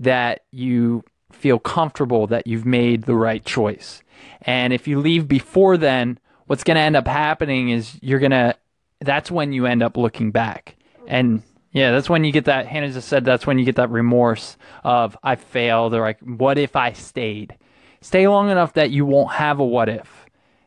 that 0.00 0.44
you 0.50 1.04
feel 1.32 1.58
comfortable 1.58 2.26
that 2.28 2.46
you've 2.46 2.66
made 2.66 3.04
the 3.04 3.14
right 3.14 3.44
choice. 3.44 4.02
And 4.42 4.72
if 4.72 4.88
you 4.88 5.00
leave 5.00 5.28
before 5.28 5.76
then, 5.76 6.18
what's 6.46 6.64
going 6.64 6.76
to 6.76 6.80
end 6.80 6.96
up 6.96 7.06
happening 7.06 7.70
is 7.70 7.98
you're 8.02 8.18
going 8.18 8.30
to, 8.30 8.56
that's 9.00 9.30
when 9.30 9.52
you 9.52 9.66
end 9.66 9.82
up 9.82 9.96
looking 9.96 10.30
back. 10.30 10.76
And 11.06 11.42
yeah, 11.72 11.90
that's 11.92 12.08
when 12.08 12.24
you 12.24 12.32
get 12.32 12.46
that, 12.46 12.66
Hannah 12.66 12.92
just 12.92 13.08
said, 13.08 13.24
that's 13.24 13.46
when 13.46 13.58
you 13.58 13.64
get 13.64 13.76
that 13.76 13.90
remorse 13.90 14.56
of, 14.82 15.16
I 15.22 15.36
failed, 15.36 15.94
or 15.94 16.00
like, 16.00 16.20
what 16.20 16.58
if 16.58 16.76
I 16.76 16.92
stayed? 16.92 17.56
Stay 18.00 18.28
long 18.28 18.50
enough 18.50 18.74
that 18.74 18.90
you 18.90 19.06
won't 19.06 19.32
have 19.32 19.60
a 19.60 19.64
what 19.64 19.88
if 19.88 20.23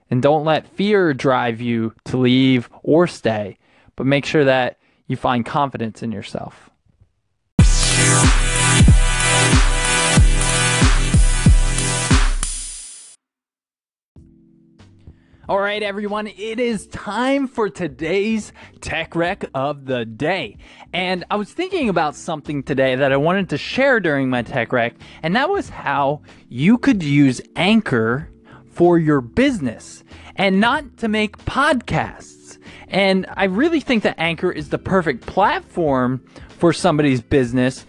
and 0.10 0.22
don't 0.22 0.46
let 0.46 0.68
fear 0.68 1.14
drive 1.14 1.62
you 1.62 1.94
to 2.06 2.18
leave 2.18 2.70
or 2.84 3.08
stay, 3.08 3.58
but 3.96 4.06
make 4.06 4.26
sure 4.26 4.46
that 4.46 4.78
you 5.08 5.16
find 5.16 5.46
confidence 5.46 6.04
in 6.04 6.12
yourself. 6.12 6.70
All 15.50 15.60
right, 15.60 15.82
everyone, 15.82 16.28
it 16.28 16.60
is 16.60 16.88
time 16.88 17.48
for 17.48 17.70
today's 17.70 18.52
TechREC 18.82 19.50
of 19.56 19.86
the 19.86 20.04
day. 20.04 20.58
And 20.92 21.24
I 21.32 21.38
was 21.38 21.54
thinking 21.54 21.88
about 21.88 22.18
something 22.18 22.64
today 22.64 22.96
that 22.96 23.14
I 23.14 23.18
wanted 23.18 23.48
to 23.52 23.58
share 23.58 24.02
during 24.02 24.30
my 24.30 24.44
TechREC, 24.44 24.96
and 25.24 25.38
that 25.38 25.50
was 25.50 25.70
how 25.70 26.22
you 26.50 26.78
could 26.78 27.02
use 27.02 27.40
Anchor 27.56 28.30
for 28.78 29.00
your 29.00 29.22
business 29.22 30.04
and 30.36 30.60
not 30.62 30.98
to 30.98 31.08
make 31.08 31.36
podcasts. 31.40 32.60
And 32.88 33.26
I 33.36 33.46
really 33.46 33.80
think 33.80 34.04
that 34.04 34.20
Anchor 34.20 34.52
is 34.52 34.70
the 34.70 34.78
perfect 34.78 35.26
platform 35.26 36.24
for 36.60 36.72
somebody's 36.74 37.20
business 37.20 37.88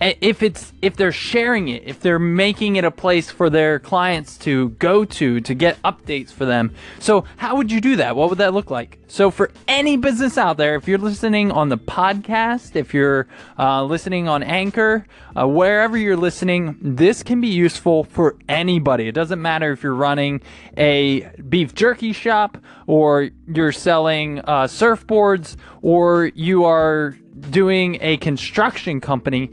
if 0.00 0.42
it's 0.42 0.72
if 0.82 0.96
they're 0.96 1.12
sharing 1.12 1.68
it 1.68 1.82
if 1.86 2.00
they're 2.00 2.18
making 2.18 2.76
it 2.76 2.84
a 2.84 2.90
place 2.90 3.30
for 3.30 3.48
their 3.48 3.78
clients 3.78 4.36
to 4.36 4.70
go 4.70 5.04
to 5.04 5.40
to 5.40 5.54
get 5.54 5.80
updates 5.82 6.30
for 6.30 6.44
them. 6.44 6.74
So 6.98 7.24
how 7.36 7.56
would 7.56 7.70
you 7.70 7.80
do 7.80 7.96
that? 7.96 8.16
What 8.16 8.28
would 8.28 8.38
that 8.38 8.52
look 8.52 8.70
like? 8.70 8.98
So 9.06 9.30
for 9.30 9.50
any 9.68 9.96
business 9.96 10.36
out 10.36 10.56
there 10.56 10.74
if 10.74 10.88
you're 10.88 10.98
listening 10.98 11.52
on 11.52 11.68
the 11.68 11.78
podcast 11.78 12.74
if 12.74 12.92
you're 12.92 13.28
uh, 13.58 13.84
listening 13.84 14.28
on 14.28 14.42
anchor 14.42 15.06
uh, 15.36 15.46
wherever 15.46 15.96
you're 15.96 16.16
listening 16.16 16.76
this 16.80 17.22
can 17.22 17.40
be 17.40 17.48
useful 17.48 18.04
for 18.04 18.36
anybody. 18.48 19.08
It 19.08 19.14
doesn't 19.14 19.40
matter 19.40 19.72
if 19.72 19.82
you're 19.82 19.94
running 19.94 20.42
a 20.76 21.20
beef 21.48 21.74
jerky 21.74 22.12
shop 22.12 22.58
or 22.86 23.30
you're 23.46 23.72
selling 23.72 24.40
uh, 24.40 24.64
surfboards 24.64 25.56
or 25.82 26.26
you 26.34 26.64
are 26.64 27.16
doing 27.50 27.98
a 28.00 28.16
construction 28.18 29.00
company 29.00 29.52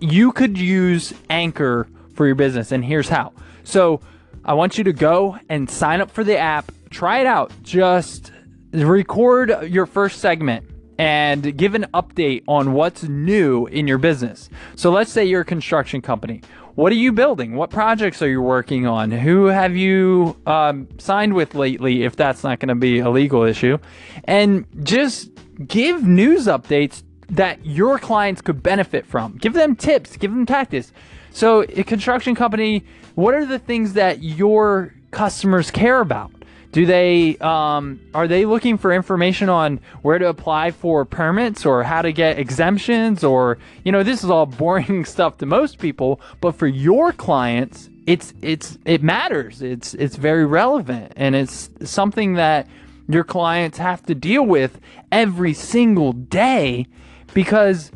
you 0.00 0.32
could 0.32 0.58
use 0.58 1.12
Anchor 1.30 1.88
for 2.14 2.26
your 2.26 2.34
business, 2.34 2.72
and 2.72 2.84
here's 2.84 3.08
how. 3.08 3.32
So, 3.64 4.00
I 4.44 4.54
want 4.54 4.76
you 4.76 4.84
to 4.84 4.92
go 4.92 5.38
and 5.48 5.70
sign 5.70 6.00
up 6.00 6.10
for 6.10 6.24
the 6.24 6.36
app, 6.36 6.72
try 6.90 7.20
it 7.20 7.26
out. 7.26 7.52
Just 7.62 8.32
record 8.72 9.68
your 9.70 9.86
first 9.86 10.18
segment 10.20 10.68
and 10.98 11.56
give 11.56 11.74
an 11.74 11.86
update 11.94 12.42
on 12.48 12.72
what's 12.72 13.04
new 13.04 13.66
in 13.66 13.86
your 13.86 13.98
business. 13.98 14.50
So, 14.76 14.90
let's 14.90 15.12
say 15.12 15.24
you're 15.24 15.42
a 15.42 15.44
construction 15.44 16.02
company. 16.02 16.42
What 16.74 16.90
are 16.90 16.96
you 16.96 17.12
building? 17.12 17.54
What 17.54 17.70
projects 17.70 18.22
are 18.22 18.28
you 18.28 18.40
working 18.40 18.86
on? 18.86 19.10
Who 19.10 19.46
have 19.46 19.76
you 19.76 20.36
um, 20.46 20.88
signed 20.98 21.34
with 21.34 21.54
lately, 21.54 22.04
if 22.04 22.16
that's 22.16 22.42
not 22.42 22.60
going 22.60 22.70
to 22.70 22.74
be 22.74 23.00
a 23.00 23.10
legal 23.10 23.42
issue? 23.42 23.76
And 24.24 24.64
just 24.82 25.30
give 25.66 26.06
news 26.06 26.46
updates 26.46 27.02
that 27.32 27.64
your 27.64 27.98
clients 27.98 28.40
could 28.42 28.62
benefit 28.62 29.06
from. 29.06 29.36
Give 29.38 29.54
them 29.54 29.74
tips, 29.74 30.16
give 30.16 30.30
them 30.30 30.46
tactics. 30.46 30.92
So, 31.30 31.62
a 31.62 31.82
construction 31.82 32.34
company, 32.34 32.84
what 33.14 33.34
are 33.34 33.46
the 33.46 33.58
things 33.58 33.94
that 33.94 34.22
your 34.22 34.94
customers 35.10 35.70
care 35.70 36.00
about? 36.00 36.30
Do 36.72 36.86
they 36.86 37.36
um, 37.38 38.00
are 38.14 38.26
they 38.26 38.46
looking 38.46 38.78
for 38.78 38.92
information 38.92 39.50
on 39.50 39.80
where 40.00 40.18
to 40.18 40.28
apply 40.28 40.70
for 40.70 41.04
permits 41.04 41.66
or 41.66 41.82
how 41.82 42.00
to 42.00 42.12
get 42.12 42.38
exemptions 42.38 43.22
or 43.22 43.58
you 43.84 43.92
know 43.92 44.02
this 44.02 44.24
is 44.24 44.30
all 44.30 44.46
boring 44.62 45.04
stuff 45.04 45.36
to 45.38 45.46
most 45.46 45.78
people, 45.78 46.20
but 46.40 46.52
for 46.52 46.66
your 46.66 47.12
clients, 47.12 47.90
it's 48.06 48.32
it's 48.40 48.78
it 48.86 49.02
matters. 49.02 49.60
It's 49.60 49.92
it's 49.94 50.16
very 50.16 50.46
relevant 50.46 51.12
and 51.16 51.34
it's 51.34 51.68
something 51.84 52.34
that 52.34 52.66
your 53.06 53.24
clients 53.24 53.76
have 53.76 54.02
to 54.04 54.14
deal 54.14 54.44
with 54.44 54.80
every 55.10 55.52
single 55.52 56.12
day 56.12 56.86
because 57.34 57.90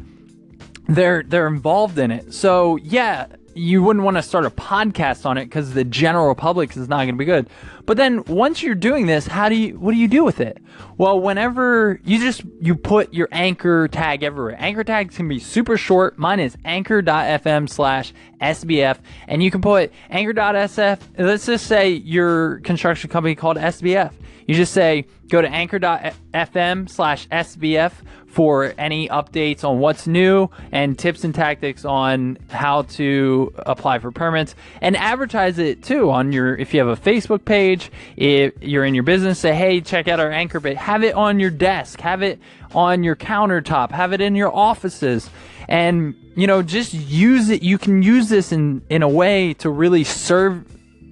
they're 0.88 1.22
they're 1.22 1.46
involved 1.48 1.98
in 1.98 2.10
it. 2.10 2.32
So 2.32 2.76
yeah, 2.76 3.26
you 3.56 3.82
wouldn't 3.82 4.04
want 4.04 4.18
to 4.18 4.22
start 4.22 4.44
a 4.44 4.50
podcast 4.50 5.24
on 5.24 5.38
it 5.38 5.46
because 5.46 5.72
the 5.72 5.84
general 5.84 6.34
public 6.34 6.76
is 6.76 6.88
not 6.88 6.98
going 6.98 7.08
to 7.08 7.14
be 7.14 7.24
good. 7.24 7.48
But 7.86 7.96
then 7.96 8.22
once 8.24 8.62
you're 8.62 8.74
doing 8.74 9.06
this, 9.06 9.26
how 9.26 9.48
do 9.48 9.54
you 9.54 9.78
what 9.78 9.92
do 9.92 9.96
you 9.98 10.08
do 10.08 10.24
with 10.24 10.40
it? 10.40 10.58
Well, 10.98 11.20
whenever 11.20 12.00
you 12.04 12.18
just 12.18 12.42
you 12.60 12.74
put 12.74 13.14
your 13.14 13.28
anchor 13.32 13.88
tag 13.88 14.22
everywhere. 14.22 14.56
Anchor 14.58 14.84
tags 14.84 15.16
can 15.16 15.28
be 15.28 15.38
super 15.38 15.76
short. 15.76 16.18
Mine 16.18 16.40
is 16.40 16.56
anchor.fm 16.64 17.68
slash 17.68 18.12
SBF. 18.40 18.98
And 19.28 19.42
you 19.42 19.50
can 19.50 19.60
put 19.60 19.92
anchor.sf. 20.10 21.00
Let's 21.18 21.46
just 21.46 21.66
say 21.66 21.90
your 21.90 22.60
construction 22.60 23.10
company 23.10 23.34
called 23.34 23.56
SBF. 23.56 24.12
You 24.46 24.54
just 24.54 24.72
say 24.72 25.06
go 25.28 25.42
to 25.42 25.48
anchor.fm 25.48 26.88
slash 26.88 27.28
SBF 27.28 27.92
for 28.36 28.74
any 28.76 29.08
updates 29.08 29.64
on 29.64 29.78
what's 29.78 30.06
new 30.06 30.48
and 30.70 30.98
tips 30.98 31.24
and 31.24 31.34
tactics 31.34 31.86
on 31.86 32.36
how 32.50 32.82
to 32.82 33.50
apply 33.60 33.98
for 33.98 34.12
permits 34.12 34.54
and 34.82 34.94
advertise 34.94 35.58
it 35.58 35.82
too 35.82 36.10
on 36.10 36.32
your 36.32 36.54
if 36.54 36.74
you 36.74 36.86
have 36.86 36.88
a 36.88 37.00
Facebook 37.00 37.46
page, 37.46 37.90
if 38.14 38.52
you're 38.60 38.84
in 38.84 38.94
your 38.94 39.04
business, 39.04 39.38
say, 39.38 39.54
hey, 39.54 39.80
check 39.80 40.06
out 40.06 40.20
our 40.20 40.30
anchor 40.30 40.60
but 40.60 40.76
have 40.76 41.02
it 41.02 41.14
on 41.14 41.40
your 41.40 41.50
desk, 41.50 41.98
have 42.00 42.22
it 42.22 42.38
on 42.74 43.02
your 43.02 43.16
countertop, 43.16 43.90
have 43.90 44.12
it 44.12 44.20
in 44.20 44.34
your 44.34 44.54
offices 44.54 45.30
and 45.68 46.14
you 46.36 46.46
know 46.46 46.62
just 46.62 46.94
use 46.94 47.48
it 47.50 47.62
you 47.62 47.78
can 47.78 48.02
use 48.02 48.28
this 48.28 48.52
in 48.52 48.82
in 48.88 49.02
a 49.02 49.08
way 49.08 49.54
to 49.54 49.70
really 49.70 50.04
serve 50.04 50.64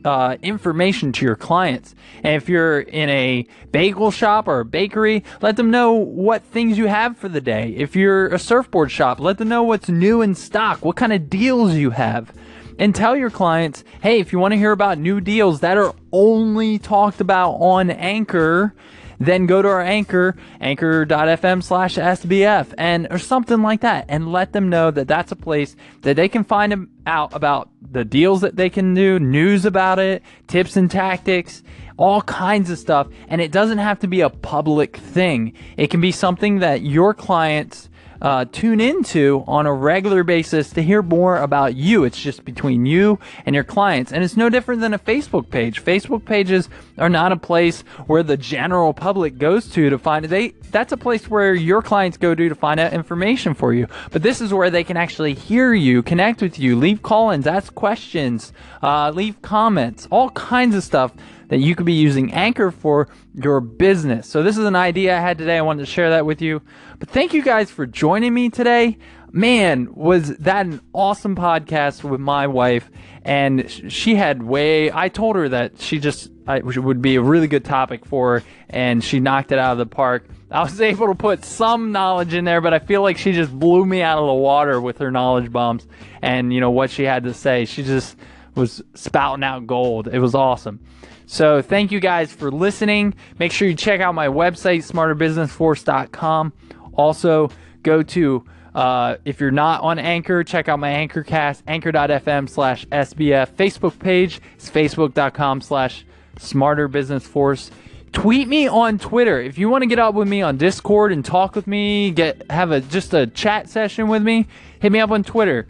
uh, 0.05 0.37
information 0.43 1.13
to 1.13 1.25
your 1.25 1.37
clients. 1.37 1.95
And 2.23 2.37
if 2.37 2.49
you're 2.49 2.81
in 2.81 3.09
a 3.09 3.47
bagel 3.73 4.11
shop 4.11 4.47
or 4.47 4.61
a 4.61 4.65
bakery, 4.65 5.25
let 5.41 5.57
them 5.57 5.71
know 5.71 5.93
what 5.93 6.45
things 6.45 6.77
you 6.79 6.87
have 6.87 7.17
for 7.17 7.29
the 7.29 7.41
day. 7.41 7.75
If 7.77 7.97
you're 7.97 8.29
a 8.29 8.39
surfboard 8.39 8.91
shop, 8.91 9.19
let 9.19 9.39
them 9.39 9.49
know 9.49 9.63
what's 9.63 9.89
new 9.89 10.21
in 10.23 10.35
stock, 10.35 10.85
what 10.85 10.97
kind 10.97 11.13
of 11.13 11.31
deals 11.31 11.75
you 11.75 11.91
have. 11.91 12.33
And 12.79 12.95
tell 12.95 13.17
your 13.17 13.31
clients, 13.31 13.85
hey, 14.03 14.19
if 14.19 14.33
you 14.33 14.39
want 14.39 14.53
to 14.53 14.59
hear 14.59 14.73
about 14.73 14.99
new 14.99 15.21
deals 15.21 15.61
that 15.61 15.79
are 15.79 15.95
only 16.13 16.79
talked 16.79 17.21
about 17.21 17.53
on 17.53 17.89
Anchor, 17.89 18.75
then 19.19 19.47
go 19.47 19.63
to 19.63 19.69
our 19.69 19.83
anchor, 19.83 20.37
anchor.fm 20.61 21.63
slash 21.63 21.97
SBF, 21.97 22.75
and 22.79 23.07
or 23.11 23.19
something 23.19 23.63
like 23.63 23.81
that, 23.81 24.07
and 24.09 24.33
let 24.33 24.53
them 24.53 24.69
know 24.69 24.91
that 24.91 25.09
that's 25.09 25.33
a 25.33 25.37
place 25.37 25.77
that 26.03 26.17
they 26.17 26.29
can 26.29 26.45
find 26.45 26.89
out 27.07 27.35
about 27.35 27.71
the 27.91 28.05
deals 28.05 28.41
that 28.41 28.57
they 28.57 28.71
can 28.71 28.95
do, 28.95 29.19
news 29.19 29.65
about 29.65 29.99
it, 29.99 30.23
tips 30.47 30.77
and 30.77 30.91
tactics, 30.91 31.63
all 31.97 32.23
kinds 32.23 32.71
of 32.71 32.79
stuff. 32.79 33.09
And 33.29 33.41
it 33.41 33.53
doesn't 33.53 33.79
have 33.79 34.01
to 34.01 34.07
be 34.07 34.21
a 34.21 34.31
public 34.31 34.97
thing, 34.97 35.55
it 35.77 35.89
can 35.91 36.01
be 36.01 36.13
something 36.13 36.61
that 36.61 36.83
your 36.83 37.15
clients 37.15 37.89
uh, 38.21 38.45
tune 38.51 38.81
into 38.81 39.45
on 39.47 39.67
a 39.67 39.73
regular 39.73 40.25
basis 40.25 40.71
to 40.71 40.83
hear 40.83 41.03
more 41.03 41.39
about 41.39 41.75
you. 41.75 42.05
It's 42.05 42.21
just 42.21 42.45
between 42.45 42.87
you 42.87 43.19
and 43.47 43.55
your 43.55 43.65
clients. 43.65 44.13
And 44.13 44.25
it's 44.25 44.37
no 44.37 44.49
different 44.49 44.81
than 44.81 44.95
a 44.95 44.99
Facebook 44.99 45.51
page. 45.51 45.85
Facebook 45.85 46.25
pages 46.25 46.69
are 46.99 47.09
not 47.09 47.33
a 47.33 47.37
place 47.37 47.83
where 48.07 48.23
the 48.23 48.37
general 48.37 48.93
public 48.93 49.39
goes 49.39 49.69
to 49.71 49.91
to 49.91 49.99
find 49.99 50.25
they 50.27 50.51
that's 50.71 50.93
a 50.93 50.97
place 50.97 51.29
where 51.29 51.55
your 51.55 51.83
clients 51.83 52.17
go 52.17 52.35
to 52.35 52.49
to 52.49 52.55
find 52.55 52.81
out 52.81 52.93
information 52.93 53.55
for 53.55 53.73
you. 53.73 53.87
But 54.11 54.23
this 54.23 54.41
is 54.41 54.53
where 54.53 54.71
they 54.71 54.85
can 54.85 54.97
actually 54.97 55.35
hear 55.35 55.73
you, 55.73 56.03
connect 56.03 56.43
with 56.43 56.59
you, 56.59 56.77
leave 56.77 57.03
call-ins, 57.03 57.47
ask 57.47 57.75
questions, 57.75 58.53
uh, 58.83 59.11
leave 59.11 59.41
comments, 59.43 60.09
all 60.11 60.31
kinds 60.31 60.75
of 60.75 60.83
stuff 60.83 61.13
that 61.49 61.59
you 61.59 61.75
could 61.75 61.87
be 61.87 61.93
using 61.93 62.33
Anchor 62.33 62.71
for 62.71 63.09
your 63.35 63.61
business. 63.61 64.27
So, 64.29 64.43
this 64.43 64.57
is 64.57 64.65
an 64.65 64.77
idea 64.77 65.17
I 65.17 65.21
had 65.21 65.39
today. 65.39 65.59
I 65.59 65.63
wanted 65.63 65.87
to 65.87 65.91
share 65.91 66.11
that 66.11 66.27
with 66.27 66.43
you. 66.43 66.63
But 66.99 67.09
thank 67.09 67.35
you 67.35 67.43
guys 67.43 67.71
for 67.71 67.87
joining 67.87 68.33
me 68.33 68.51
today. 68.51 68.99
Man, 69.33 69.93
was 69.95 70.37
that 70.37 70.67
an 70.67 70.81
awesome 70.93 71.35
podcast 71.35 72.09
with 72.09 72.21
my 72.21 72.47
wife. 72.47 72.89
And 73.23 73.69
she 73.89 74.15
had 74.15 74.43
way, 74.43 74.93
I 74.93 75.09
told 75.09 75.35
her 75.35 75.49
that 75.49 75.81
she 75.81 75.99
just 75.99 76.31
I, 76.47 76.61
would 76.61 77.01
be 77.01 77.17
a 77.17 77.23
really 77.23 77.47
good 77.47 77.65
topic 77.65 78.05
for 78.05 78.39
her, 78.39 78.47
and 78.69 79.03
she 79.03 79.19
knocked 79.19 79.51
it 79.51 79.59
out 79.59 79.73
of 79.73 79.79
the 79.79 79.87
park. 79.87 80.29
I 80.51 80.63
was 80.63 80.81
able 80.81 81.09
to 81.09 81.15
put 81.15 81.45
some 81.45 81.91
knowledge 81.91 82.35
in 82.35 82.45
there, 82.45 82.61
but 82.61 82.75
I 82.75 82.79
feel 82.79 83.03
like 83.03 83.17
she 83.17 83.33
just 83.33 83.53
blew 83.53 83.85
me 83.85 84.03
out 84.03 84.19
of 84.19 84.27
the 84.27 84.35
water 84.35 84.81
with 84.81 84.99
her 84.99 85.11
knowledge 85.11 85.51
bombs 85.51 85.87
and, 86.23 86.53
you 86.53 86.61
know, 86.61 86.71
what 86.71 86.91
she 86.91 87.05
had 87.05 87.25
to 87.25 87.35
say. 87.35 87.65
She 87.65 87.83
just 87.83 88.17
was 88.55 88.83
spouting 88.95 89.43
out 89.43 89.67
gold. 89.67 90.07
It 90.07 90.19
was 90.19 90.35
awesome. 90.35 90.81
So 91.27 91.63
thank 91.63 91.91
you 91.91 92.01
guys 92.01 92.33
for 92.33 92.51
listening. 92.51 93.15
Make 93.39 93.53
sure 93.53 93.67
you 93.69 93.75
check 93.75 94.01
out 94.01 94.15
my 94.15 94.29
website, 94.29 94.91
smarterbusinessforce.com. 94.91 96.53
Also, 96.95 97.51
go 97.83 98.03
to 98.03 98.45
uh, 98.75 99.17
if 99.25 99.41
you're 99.41 99.53
not 99.53 99.83
on 99.83 99.99
Anchor, 99.99 100.43
check 100.43 100.69
out 100.69 100.81
my 100.81 100.91
Anchorcast, 100.91 101.63
anchor.fm 101.67 102.49
slash 102.49 102.85
SBF. 102.87 103.53
Facebook 103.53 103.99
page 103.99 104.41
is 104.59 104.69
facebook.com 104.69 105.61
slash 105.61 106.05
smarter 106.39 106.89
business 106.89 107.25
force. 107.25 107.71
Tweet 108.13 108.49
me 108.49 108.69
on 108.69 108.99
Twitter. 108.99 109.41
If 109.41 109.59
you 109.59 109.69
want 109.69 109.83
to 109.83 109.87
get 109.87 109.99
up 109.99 110.15
with 110.15 110.29
me 110.29 110.43
on 110.43 110.57
Discord 110.57 111.13
and 111.13 111.25
talk 111.25 111.55
with 111.55 111.67
me, 111.67 112.11
get 112.11 112.51
have 112.51 112.71
a 112.71 112.81
just 112.81 113.15
a 113.15 113.27
chat 113.27 113.69
session 113.69 114.09
with 114.09 114.23
me, 114.23 114.47
hit 114.81 114.93
me 114.93 115.01
up 115.01 115.11
on 115.11 115.25
Twitter 115.25 115.67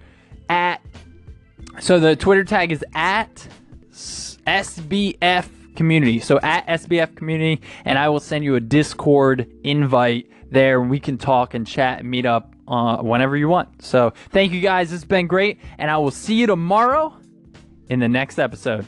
at 0.49 0.81
so 1.81 1.99
the 1.99 2.17
Twitter 2.17 2.45
tag 2.45 2.71
is 2.71 2.85
at 2.95 3.49
SBF 4.47 5.77
community. 5.77 6.21
So 6.21 6.39
at 6.43 6.67
SBF 6.67 7.17
community, 7.17 7.63
and 7.85 7.99
I 7.99 8.09
will 8.09 8.21
send 8.21 8.45
you 8.45 8.55
a 8.55 8.61
Discord 8.61 9.51
invite 9.65 10.31
there. 10.51 10.81
We 10.81 11.01
can 11.01 11.19
talk 11.19 11.55
and 11.55 11.67
chat 11.67 12.01
and 12.01 12.11
meet 12.11 12.27
up 12.27 12.55
uh, 12.69 12.99
whenever 12.99 13.37
you 13.37 13.49
want. 13.49 13.83
So 13.83 14.13
thank 14.31 14.53
you 14.53 14.61
guys. 14.61 14.93
It's 14.93 15.05
been 15.05 15.27
great, 15.27 15.61
and 15.79 15.91
I 15.91 15.99
will 15.99 16.11
see 16.11 16.35
you 16.35 16.47
tomorrow 16.47 17.17
in 17.89 18.01
the 18.01 18.09
next 18.09 18.39
episode. 18.39 18.87